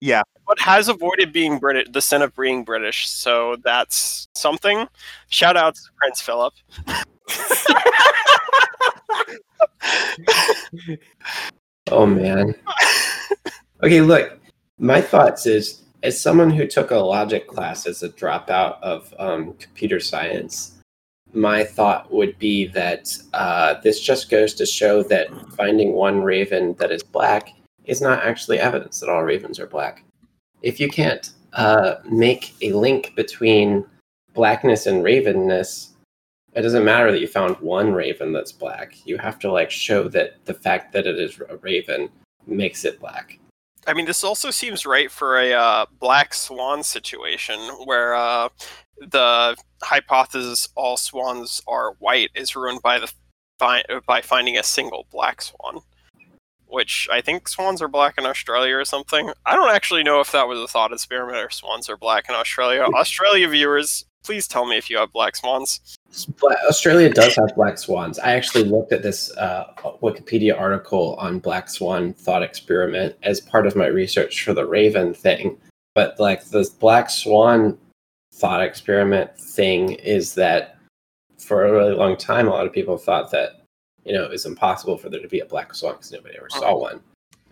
[0.00, 0.22] Yeah.
[0.46, 3.08] But has avoided being British, the sin of being British.
[3.08, 4.86] So that's something.
[5.28, 6.52] Shout out to Prince Philip.
[11.90, 12.54] Oh man.
[13.82, 14.38] Okay, look.
[14.78, 19.54] My thoughts is as someone who took a logic class as a dropout of um,
[19.54, 20.78] computer science,
[21.32, 26.74] my thought would be that uh, this just goes to show that finding one raven
[26.74, 27.50] that is black
[27.84, 30.04] is not actually evidence that all ravens are black.
[30.62, 33.84] If you can't uh, make a link between
[34.34, 35.90] blackness and ravenness,
[36.56, 38.96] it doesn't matter that you found one raven that's black.
[39.04, 42.08] You have to like show that the fact that it is a raven
[42.46, 43.38] makes it black.
[43.86, 48.48] I mean, this also seems right for a uh, black swan situation where uh,
[48.98, 53.12] the hypothesis all swans are white is ruined by the
[53.58, 55.82] fi- by finding a single black swan,
[56.66, 59.30] which I think swans are black in Australia or something.
[59.44, 62.34] I don't actually know if that was a thought experiment or swans are black in
[62.34, 62.82] Australia.
[62.94, 65.96] Australia viewers, please tell me if you have black swans.
[66.68, 68.18] Australia does have black swans.
[68.18, 69.72] I actually looked at this uh,
[70.02, 75.14] Wikipedia article on black swan thought experiment as part of my research for the Raven
[75.14, 75.56] thing.
[75.94, 77.78] But like the black swan
[78.34, 80.76] thought experiment thing is that
[81.38, 83.62] for a really long time, a lot of people thought that
[84.04, 86.50] you know it was impossible for there to be a black swan because nobody ever
[86.50, 87.00] saw one.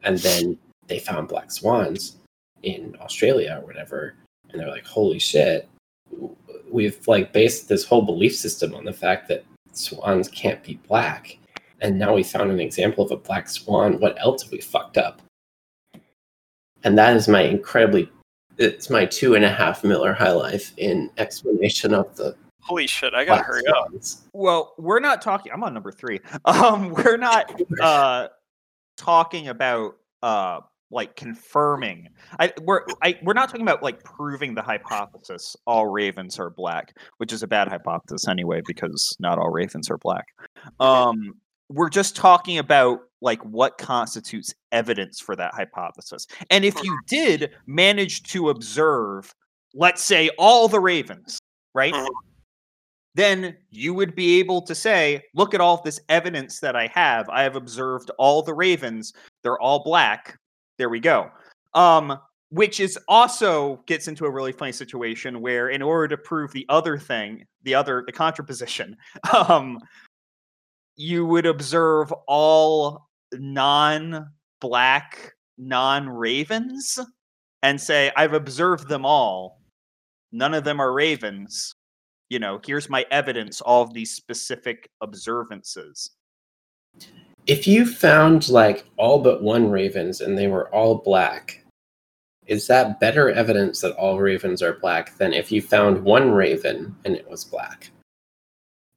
[0.03, 0.59] And then
[0.89, 2.17] they found black swans
[2.63, 4.17] in Australia or whatever,
[4.51, 5.69] and they're like, "Holy shit!"
[6.75, 11.39] We've like based this whole belief system on the fact that swans can't be black
[11.81, 14.99] and now we found an example of a black swan what else have we fucked
[14.99, 15.23] up
[16.83, 18.11] and that is my incredibly
[18.59, 23.13] it's my two and a half miller high life in explanation of the Holy shit!
[23.13, 23.89] I gotta black hurry up.
[24.33, 25.53] Well, we're not talking.
[25.53, 26.21] I'm on number three.
[26.47, 28.29] Um, we're not uh
[28.97, 30.61] talking about uh
[30.91, 32.09] like confirming.
[32.39, 36.97] I we're I we're not talking about like proving the hypothesis all ravens are black,
[37.19, 40.27] which is a bad hypothesis anyway because not all ravens are black.
[40.81, 41.35] Um,
[41.69, 46.27] we're just talking about like what constitutes evidence for that hypothesis.
[46.51, 49.35] And if you did manage to observe,
[49.75, 51.39] let's say all the ravens,
[51.75, 51.95] right?
[51.95, 52.07] Mhm.
[53.17, 57.29] then you would be able to say, look at all this evidence that I have.
[57.29, 59.13] I have observed all the ravens.
[59.45, 60.37] They're all black.
[60.79, 61.31] There we go.
[61.75, 62.19] Um,
[62.51, 66.67] which is also gets into a really funny situation where in order to prove the
[66.69, 68.95] other thing, the other the contraposition,
[69.49, 69.79] um,
[70.97, 77.01] you would observe all non-black, non-ravens
[77.63, 79.61] and say, I've observed them all.
[80.31, 81.75] None of them are ravens
[82.29, 86.11] you know, here's my evidence, all of these specific observances.
[87.47, 91.63] If you found like all but one ravens and they were all black
[92.47, 96.95] is that better evidence that all ravens are black than if you found one raven
[97.05, 97.91] and it was black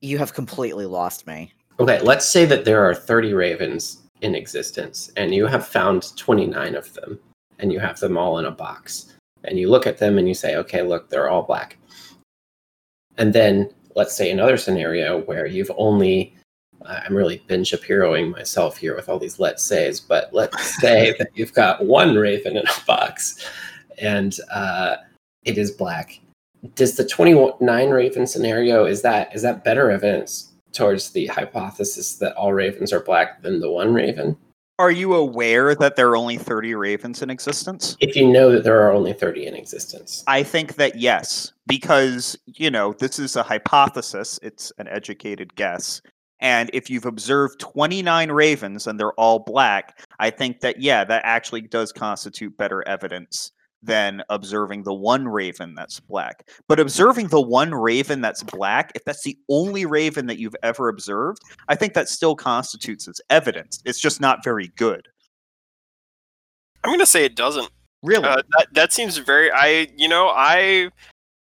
[0.02, 1.54] You have completely lost me.
[1.80, 6.76] Okay, let's say that there are 30 ravens in existence and you have found 29
[6.76, 7.20] of them
[7.60, 9.14] and you have them all in a box.
[9.44, 11.78] and you look at them and you say, okay, look, they're all black.
[13.18, 16.36] And then let's say another scenario where you've only
[16.86, 21.30] I'm really Ben Shapiroing myself here with all these let's says, but let's say that
[21.36, 23.46] you've got one raven in a box
[24.00, 24.98] and uh,
[25.44, 26.20] it is black.
[26.76, 32.36] Does the 29 raven scenario is that is that better evidence towards the hypothesis that
[32.36, 34.38] all ravens are black than the one raven?
[34.80, 37.98] Are you aware that there are only 30 ravens in existence?
[38.00, 40.24] If you know that there are only 30 in existence.
[40.28, 46.04] I think that yes, because, you know, this is a hypothesis, it's an educated guess.
[46.40, 51.22] And if you've observed 29 ravens and they're all black, I think that, yeah, that
[51.26, 53.52] actually does constitute better evidence
[53.84, 56.48] than observing the one raven that's black.
[56.68, 60.90] But observing the one raven that's black, if that's the only raven that you've ever
[60.90, 63.82] observed, I think that still constitutes as evidence.
[63.86, 65.08] It's just not very good.
[66.84, 67.70] I'm going to say it doesn't.
[68.04, 68.26] Really?
[68.26, 69.52] Uh, that, that seems very.
[69.52, 70.90] I, you know, I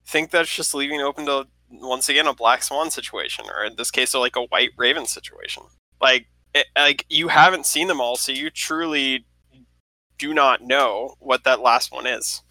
[0.07, 3.91] think that's just leaving open to, once again, a black swan situation, or in this
[3.91, 5.63] case, like a white raven situation.
[6.01, 9.25] Like, it, like you haven't seen them all, so you truly
[10.19, 12.43] do not know what that last one is.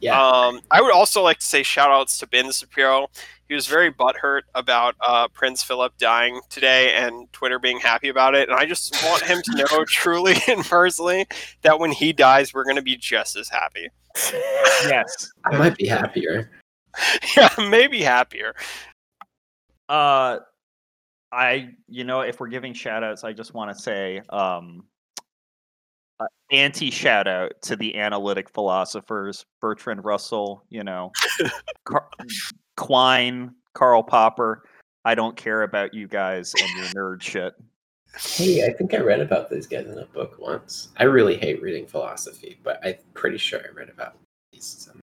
[0.00, 0.20] Yeah.
[0.20, 3.08] Um, I would also like to say shout outs to Ben Shapiro.
[3.48, 8.34] He was very butthurt about uh, Prince Philip dying today and Twitter being happy about
[8.34, 8.48] it.
[8.48, 11.26] And I just want him to know truly and personally
[11.62, 13.88] that when he dies, we're going to be just as happy.
[14.84, 15.32] yes.
[15.44, 16.50] I might be happier.
[17.36, 18.54] yeah, maybe happier.
[19.88, 20.38] Uh,
[21.30, 24.84] I, you know, if we're giving shout outs, I just want to say, um,
[26.20, 31.12] uh, anti shout out to the analytic philosophers Bertrand Russell, you know,
[31.84, 32.08] Car-
[32.76, 34.64] Quine, Karl Popper.
[35.04, 37.54] I don't care about you guys and your nerd shit.
[38.16, 40.88] Hey, I think I read about these guys in a book once.
[40.96, 44.16] I really hate reading philosophy, but I'm pretty sure I read about
[44.52, 44.88] these.
[44.92, 44.98] I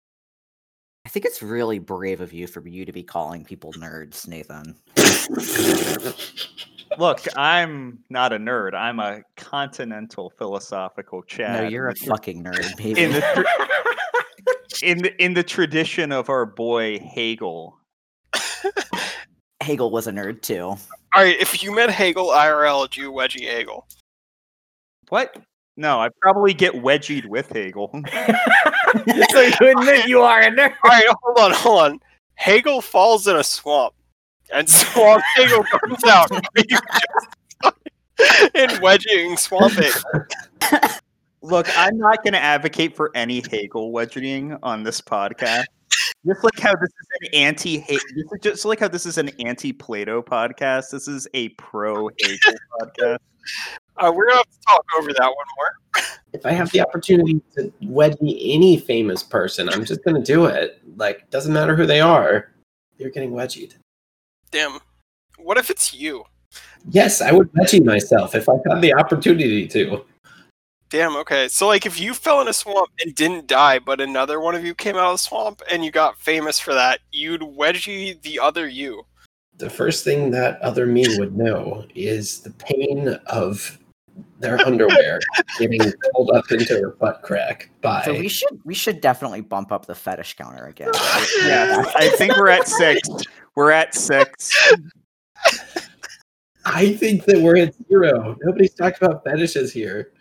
[1.11, 4.77] think it's really brave of you for you to be calling people nerds, Nathan.
[6.99, 8.75] Look, I'm not a nerd.
[8.75, 11.65] I'm a continental philosophical Chad.
[11.65, 13.01] No, you're a fucking nerd, baby.
[13.03, 13.45] in the tra-
[14.89, 17.77] in the in the tradition of our boy Hegel.
[19.61, 20.63] Hegel was a nerd too.
[20.63, 20.79] All
[21.17, 23.87] right, if you met Hegel IRL, do you wedgie Hegel?
[25.09, 25.37] What?
[25.81, 27.89] No, I probably get wedgied with Hegel.
[29.31, 30.75] so you admit you are a nerd.
[30.85, 32.01] All right, hold on, hold on.
[32.35, 33.95] Hegel falls in a swamp,
[34.53, 36.31] and Swamp Hegel comes out.
[36.33, 36.79] Are you
[38.55, 40.27] in wedging Swamp Hegel?
[41.41, 45.65] Look, I'm not going to advocate for any Hegel wedging on this podcast.
[46.27, 49.31] Just like how this is an anti this is just like how this is an
[49.41, 50.91] anti Plato podcast.
[50.91, 53.19] This is a pro Hegel podcast.
[54.01, 56.05] Uh, we're gonna have to talk over that one more.
[56.33, 60.81] if I have the opportunity to wedge any famous person, I'm just gonna do it.
[60.97, 62.51] Like, doesn't matter who they are,
[62.97, 63.75] you're getting wedgied.
[64.51, 64.81] Damn.
[65.39, 66.25] What if it's you?
[66.91, 70.05] Yes, I would wedgie myself if I had the opportunity to.
[70.89, 71.47] Damn, okay.
[71.49, 74.65] So like if you fell in a swamp and didn't die, but another one of
[74.65, 78.41] you came out of the swamp and you got famous for that, you'd wedgie the
[78.41, 79.05] other you.
[79.57, 83.79] The first thing that other me would know is the pain of
[84.41, 85.21] their underwear
[85.59, 85.81] getting
[86.13, 89.87] pulled up into her butt crack by So we should we should definitely bump up
[89.87, 90.91] the fetish counter again.
[91.45, 93.09] Yeah, I think we're at six.
[93.55, 94.53] We're at six.
[96.65, 98.37] I think that we're at zero.
[98.43, 100.13] Nobody's talked about fetishes here.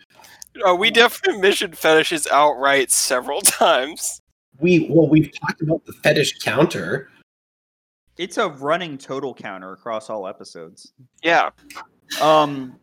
[0.66, 4.20] Uh, we definitely mentioned fetishes outright several times.
[4.60, 7.10] We well, we've talked about the fetish counter.
[8.18, 10.92] It's a running total counter across all episodes.
[11.22, 11.50] Yeah.
[12.20, 12.78] Um,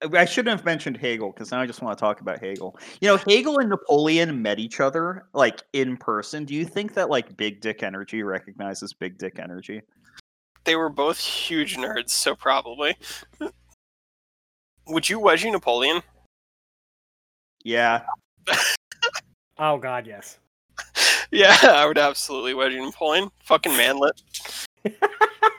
[0.00, 2.78] I shouldn't have mentioned Hegel because now I just want to talk about Hegel.
[3.00, 6.44] You know, Hegel and Napoleon met each other like in person.
[6.44, 9.82] Do you think that like Big Dick Energy recognizes Big Dick Energy?
[10.64, 12.94] They were both huge nerds, so probably.
[14.86, 16.02] Would you wedgie Napoleon?
[17.64, 18.02] Yeah.
[19.60, 20.38] Oh God, yes.
[21.30, 23.30] Yeah, I would absolutely wedgie Napoleon.
[23.42, 24.22] Fucking manlet.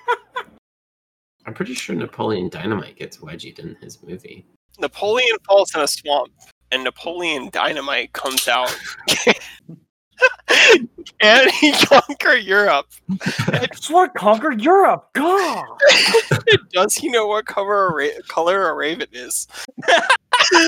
[1.50, 4.46] I'm pretty sure Napoleon Dynamite gets wedgied in his movie.
[4.78, 6.32] Napoleon falls in a swamp,
[6.72, 8.72] and Napoleon Dynamite comes out.
[11.20, 12.86] and he conquer Europe.
[13.90, 15.10] What conquered Europe?
[15.14, 15.66] God.
[16.72, 19.48] Does he know what cover a ra- color a raven is?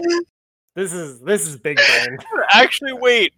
[0.74, 2.18] This is this is big brain.
[2.54, 3.34] Actually, wait.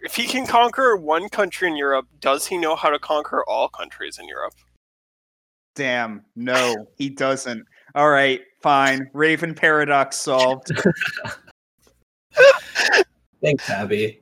[0.00, 3.68] If he can conquer one country in Europe, does he know how to conquer all
[3.68, 4.54] countries in Europe?
[5.74, 6.24] Damn.
[6.36, 7.64] No, he doesn't.
[7.94, 9.08] All right, fine.
[9.12, 10.70] Raven paradox solved.
[13.42, 14.20] Thanks, Abby.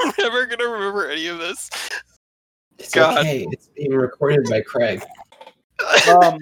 [0.00, 1.68] I'm never gonna remember any of this.
[2.78, 3.18] It's God.
[3.18, 3.46] okay.
[3.50, 5.02] It's being recorded by Craig.
[6.08, 6.38] Um,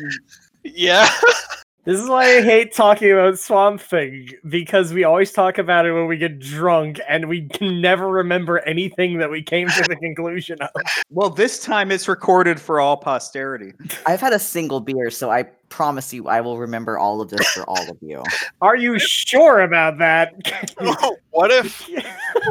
[0.63, 1.09] yeah.
[1.85, 5.93] This is why I hate talking about Swamp Thing because we always talk about it
[5.93, 9.97] when we get drunk and we can never remember anything that we came to the
[9.97, 10.71] conclusion of.
[11.11, 13.73] well, this time it's recorded for all posterity.
[14.07, 17.45] I've had a single beer, so I promise you I will remember all of this
[17.49, 18.23] for all of you.
[18.61, 20.35] Are you sure about that?
[20.85, 21.89] Oh, what if?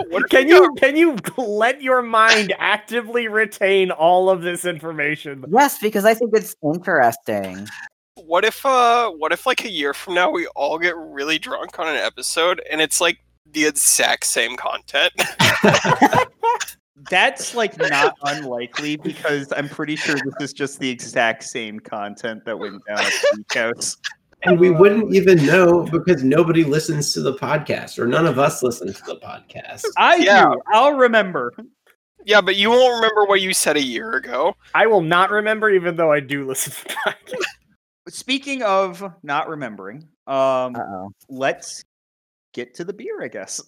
[0.10, 4.66] What if can we you can you let your mind actively retain all of this
[4.66, 5.46] information?
[5.52, 7.68] Yes, because I think it's interesting.
[8.16, 8.66] What if?
[8.66, 11.96] Uh, what if like a year from now we all get really drunk on an
[11.96, 13.20] episode and it's like
[13.52, 15.14] the exact same content?
[17.10, 22.46] That's like not unlikely because I'm pretty sure this is just the exact same content
[22.46, 23.98] that went down at Beach House.
[24.44, 28.62] And we wouldn't even know because nobody listens to the podcast, or none of us
[28.62, 29.84] listen to the podcast.
[29.98, 30.46] I Yeah.
[30.52, 30.62] do.
[30.74, 31.54] I'll remember.
[32.26, 34.56] yeah, but you won't remember what you said a year ago.
[34.76, 37.44] I will not remember, even though I do listen to the podcast.
[38.12, 41.12] Speaking of not remembering, um, Uh oh.
[41.30, 41.84] let's
[42.54, 43.62] get to the beer, I guess.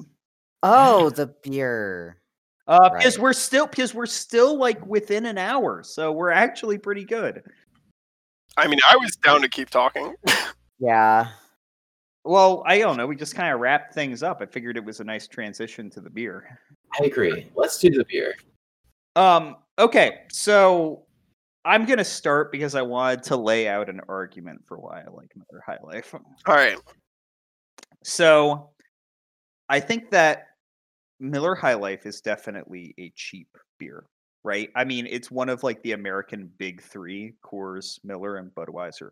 [0.61, 2.19] Oh, the beer.
[2.67, 7.03] Uh, because we're still because we're still like within an hour, so we're actually pretty
[7.03, 7.43] good.
[8.55, 10.15] I mean, I was down to keep talking.
[10.79, 11.29] Yeah.
[12.25, 13.07] Well, I don't know.
[13.07, 14.41] We just kind of wrapped things up.
[14.41, 16.59] I figured it was a nice transition to the beer.
[16.99, 17.49] I agree.
[17.55, 18.35] Let's do the beer.
[19.15, 19.57] Um.
[19.79, 20.23] Okay.
[20.29, 21.05] So
[21.66, 25.32] I'm gonna start because I wanted to lay out an argument for why I like
[25.36, 26.14] Miller High Life.
[26.14, 26.78] All right.
[28.03, 28.72] So
[29.70, 30.47] I think that
[31.20, 33.47] Miller High Life is definitely a cheap
[33.80, 34.05] beer,
[34.43, 34.70] right?
[34.76, 39.11] I mean, it's one of like the American big three Coors, Miller, and Budweiser.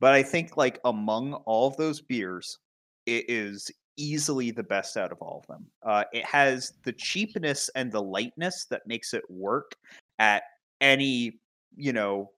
[0.00, 2.58] But I think like among all of those beers,
[3.06, 5.66] it is easily the best out of all of them.
[5.82, 9.72] Uh, it has the cheapness and the lightness that makes it work
[10.18, 10.44] at
[10.80, 11.40] any,
[11.76, 12.30] you know,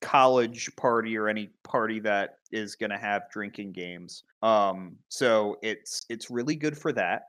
[0.00, 4.24] college party or any party that is going to have drinking games.
[4.42, 7.24] Um so it's it's really good for that.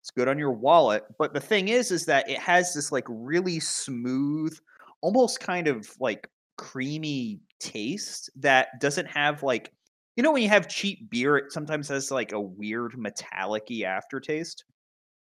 [0.00, 3.06] It's good on your wallet, but the thing is is that it has this like
[3.08, 4.56] really smooth
[5.00, 9.72] almost kind of like creamy taste that doesn't have like
[10.16, 14.64] you know when you have cheap beer it sometimes has like a weird metallic-y aftertaste.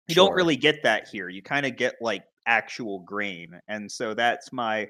[0.09, 1.29] You don't really get that here.
[1.29, 3.61] You kind of get like actual grain.
[3.69, 4.89] And so that's my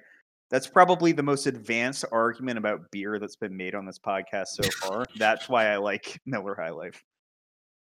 [0.53, 4.63] that's probably the most advanced argument about beer that's been made on this podcast so
[4.81, 5.07] far.
[5.17, 7.03] that's why I like Miller High Life.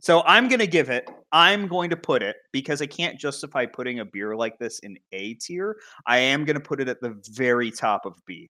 [0.00, 3.66] So I'm going to give it, I'm going to put it because I can't justify
[3.66, 5.76] putting a beer like this in A tier.
[6.06, 8.48] I am going to put it at the very top of B.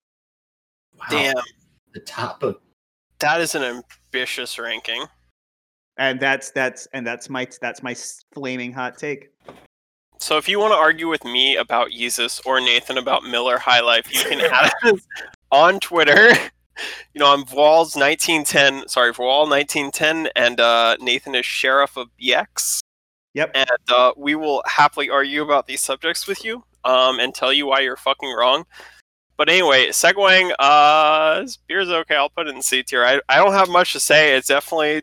[0.94, 1.06] Wow.
[1.10, 1.34] Damn,
[1.92, 2.56] The top of
[3.18, 3.82] that is an
[4.12, 5.04] ambitious ranking.
[5.98, 7.96] And that's that's and that's my that's my
[8.34, 9.30] flaming hot take.
[10.18, 13.80] So if you want to argue with me about Yeezus or Nathan about Miller High
[13.80, 15.00] Life, you can add us
[15.52, 16.32] on Twitter.
[17.14, 18.86] You know, I'm Vols 1910.
[18.88, 22.80] Sorry, Voal 1910, and uh, Nathan is Sheriff of BX.
[23.32, 23.52] Yep.
[23.54, 27.66] And uh, we will happily argue about these subjects with you um, and tell you
[27.66, 28.66] why you're fucking wrong.
[29.36, 32.16] But anyway, segueing, uh, this beer's okay.
[32.16, 33.04] I'll put it in C tier.
[33.04, 34.36] I, I don't have much to say.
[34.36, 35.02] It definitely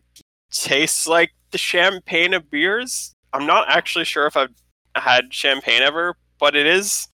[0.51, 3.13] tastes like the champagne of beers.
[3.33, 4.53] I'm not actually sure if I've
[4.95, 7.07] had champagne ever, but it is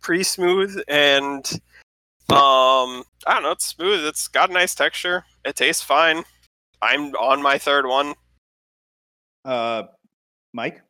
[0.00, 1.52] pretty smooth and
[2.30, 4.04] um I don't know, it's smooth.
[4.04, 5.24] It's got a nice texture.
[5.44, 6.24] It tastes fine.
[6.80, 8.14] I'm on my third one.
[9.44, 9.84] Uh
[10.52, 10.82] Mike?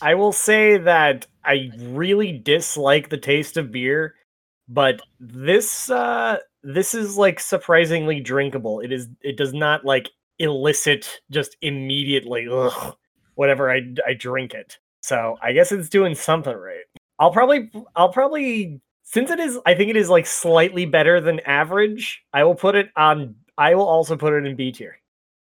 [0.00, 4.14] I will say that I really dislike the taste of beer,
[4.68, 8.80] but this uh this is like surprisingly drinkable.
[8.80, 12.96] It is it does not like elicit just immediately ugh,
[13.34, 14.78] whenever I I drink it.
[15.08, 16.84] So I guess it's doing something right.
[17.18, 21.40] I'll probably I'll probably since it is I think it is like slightly better than
[21.40, 24.98] average, I will put it on I will also put it in B tier.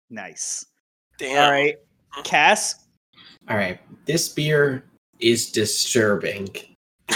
[0.09, 0.67] Nice.
[1.19, 1.47] Damn.
[1.47, 1.75] All right.
[2.11, 2.23] Hmm.
[2.23, 2.87] Cass?
[3.49, 3.81] all right.
[4.05, 4.85] This beer
[5.19, 6.49] is disturbing.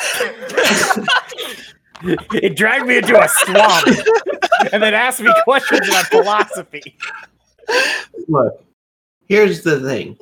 [2.02, 3.86] it dragged me into a swamp
[4.72, 6.98] and then asked me questions about philosophy.
[8.26, 8.64] Look,
[9.28, 10.18] here's the thing.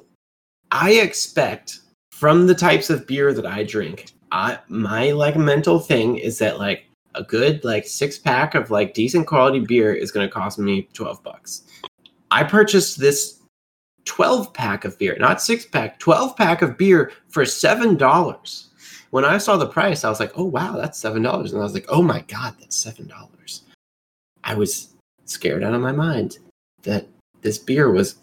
[0.71, 1.81] I expect
[2.19, 6.59] from the types of beer that I drink, I my like mental thing is that
[6.59, 10.59] like a good like six pack of like decent quality beer is going to cost
[10.59, 11.63] me 12 bucks.
[12.33, 13.39] I purchased this
[14.07, 18.67] 12 pack of beer, not six pack, 12 pack of beer for $7.
[19.11, 21.73] When I saw the price, I was like, "Oh wow, that's $7." And I was
[21.73, 23.63] like, "Oh my god, that's $7."
[24.43, 24.95] I was
[25.25, 26.39] scared out of my mind
[26.83, 27.07] that
[27.43, 28.17] this beer was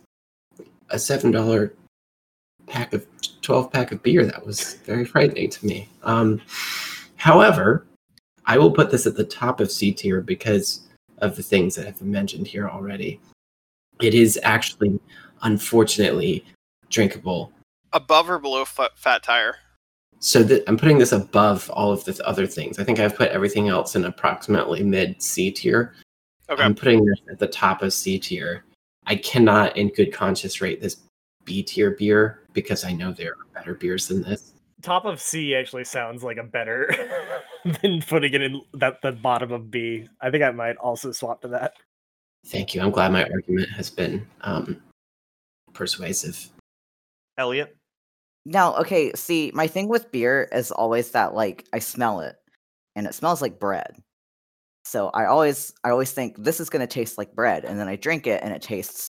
[0.89, 1.73] a seven dollar
[2.67, 3.07] pack of
[3.45, 4.25] 12 pack of beer.
[4.25, 5.87] That was very frightening to me.
[6.03, 6.41] Um,
[7.15, 7.85] however,
[8.45, 10.87] I will put this at the top of C tier because
[11.19, 13.19] of the things that have been mentioned here already.
[14.01, 14.99] It is actually,
[15.43, 16.43] unfortunately,
[16.89, 17.53] drinkable.
[17.93, 19.55] Above or below fa- Fat Tire?
[20.19, 22.79] So th- I'm putting this above all of the other things.
[22.79, 25.93] I think I've put everything else in approximately mid C tier.
[26.49, 26.61] Okay.
[26.61, 28.65] I'm putting this at the top of C tier.
[29.07, 30.97] I cannot, in good conscience, rate this
[31.45, 34.53] B tier beer because I know there are better beers than this.
[34.81, 36.89] Top of C actually sounds like a better
[37.81, 40.07] than putting it in that the bottom of B.
[40.21, 41.73] I think I might also swap to that.
[42.47, 42.81] Thank you.
[42.81, 44.81] I'm glad my argument has been um,
[45.73, 46.49] persuasive.
[47.37, 47.75] Elliot.
[48.45, 52.35] Now, okay, see, my thing with beer is always that like I smell it
[52.95, 53.97] and it smells like bread.
[54.83, 57.87] So I always I always think this is going to taste like bread and then
[57.87, 59.09] I drink it and it tastes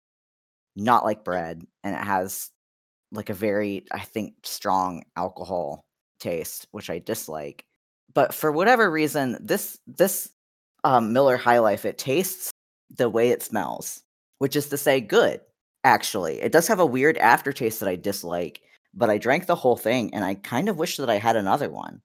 [0.75, 2.51] not like bread and it has
[3.13, 5.81] like a very I think strong alcohol
[6.19, 7.65] taste which I dislike.
[8.13, 10.29] But for whatever reason this this
[10.83, 12.51] um, Miller High Life it tastes
[12.95, 14.03] the way it smells,
[14.39, 15.41] which is to say good
[15.85, 16.41] actually.
[16.41, 18.61] It does have a weird aftertaste that I dislike
[18.93, 21.69] but I drank the whole thing and I kind of wish that I had another
[21.69, 22.01] one.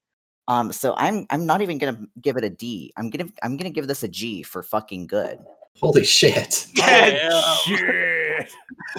[0.49, 2.93] Um, so I'm I'm not even gonna give it a D.
[2.97, 5.39] I'm gonna I'm gonna give this a G for fucking good.
[5.79, 6.67] Holy shit.
[8.39, 8.53] Shit.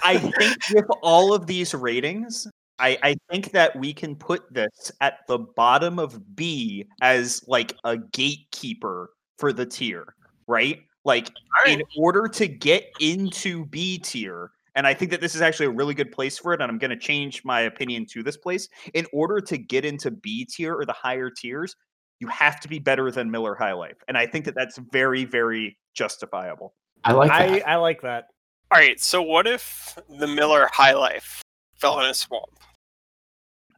[0.03, 2.47] I think with all of these ratings,
[2.79, 7.75] I, I think that we can put this at the bottom of B as like
[7.83, 10.15] a gatekeeper for the tier,
[10.47, 10.79] right?
[11.05, 11.29] Like
[11.65, 15.71] in order to get into B tier, and I think that this is actually a
[15.71, 18.67] really good place for it, and I'm going to change my opinion to this place.
[18.93, 21.75] In order to get into B tier or the higher tiers,
[22.19, 25.25] you have to be better than Miller High Life, and I think that that's very,
[25.25, 26.75] very justifiable.
[27.03, 27.59] I like I.
[27.59, 28.25] I like that.
[28.71, 28.99] All right.
[28.99, 31.41] So what if the Miller High Life
[31.75, 32.59] fell in a swamp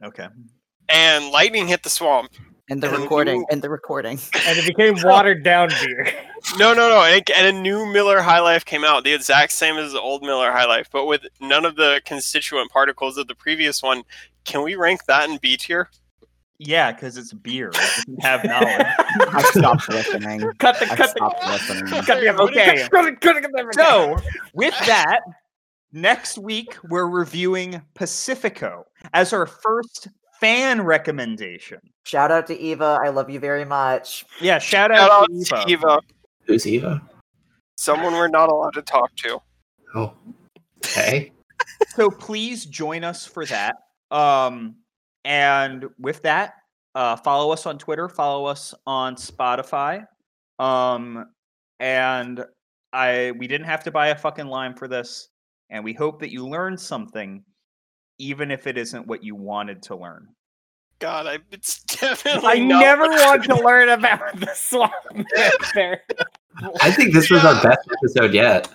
[0.02, 0.26] Okay.
[0.88, 2.32] and lightning hit the swamp?
[2.70, 4.18] And the And recording you- and the recording.
[4.46, 6.08] And it became watered down beer.
[6.58, 7.02] No, no, no.
[7.02, 10.22] And, and a new Miller High Life came out, the exact same as the old
[10.22, 14.02] Miller High Life, but with none of the constituent particles of the previous one.
[14.44, 15.88] Can we rank that in B tier?
[16.64, 17.68] Yeah, because it's beer.
[17.68, 18.86] It doesn't have knowledge.
[19.34, 20.40] I stopped listening.
[20.58, 21.86] cut the I cut the listening.
[22.04, 22.88] cut the Okay.
[23.72, 24.16] So,
[24.54, 25.20] with that,
[25.92, 30.08] next week we're reviewing Pacifico as our first
[30.40, 31.80] fan recommendation.
[32.04, 33.00] Shout out to Eva.
[33.02, 34.24] I love you very much.
[34.40, 35.86] Yeah, shout out, Shout out to to Eva.
[35.86, 36.00] Eva,
[36.46, 37.02] Who's Eva?
[37.76, 39.40] someone we're not allowed to talk to.
[39.94, 40.14] Oh,
[40.78, 41.32] okay.
[41.88, 43.76] So please join us for that.
[44.10, 44.76] Um,
[45.24, 46.54] and with that,
[46.94, 50.06] uh, follow us on Twitter, follow us on Spotify.
[50.58, 51.26] Um,
[51.80, 52.44] and
[52.92, 55.28] I we didn't have to buy a fucking lime for this,
[55.70, 57.42] and we hope that you learned something,
[58.18, 60.28] even if it isn't what you wanted to learn.
[60.98, 62.48] God, I, it's definitely.
[62.48, 64.92] I not never want to learn about the swamp.
[66.80, 68.70] I think this was our best episode yet.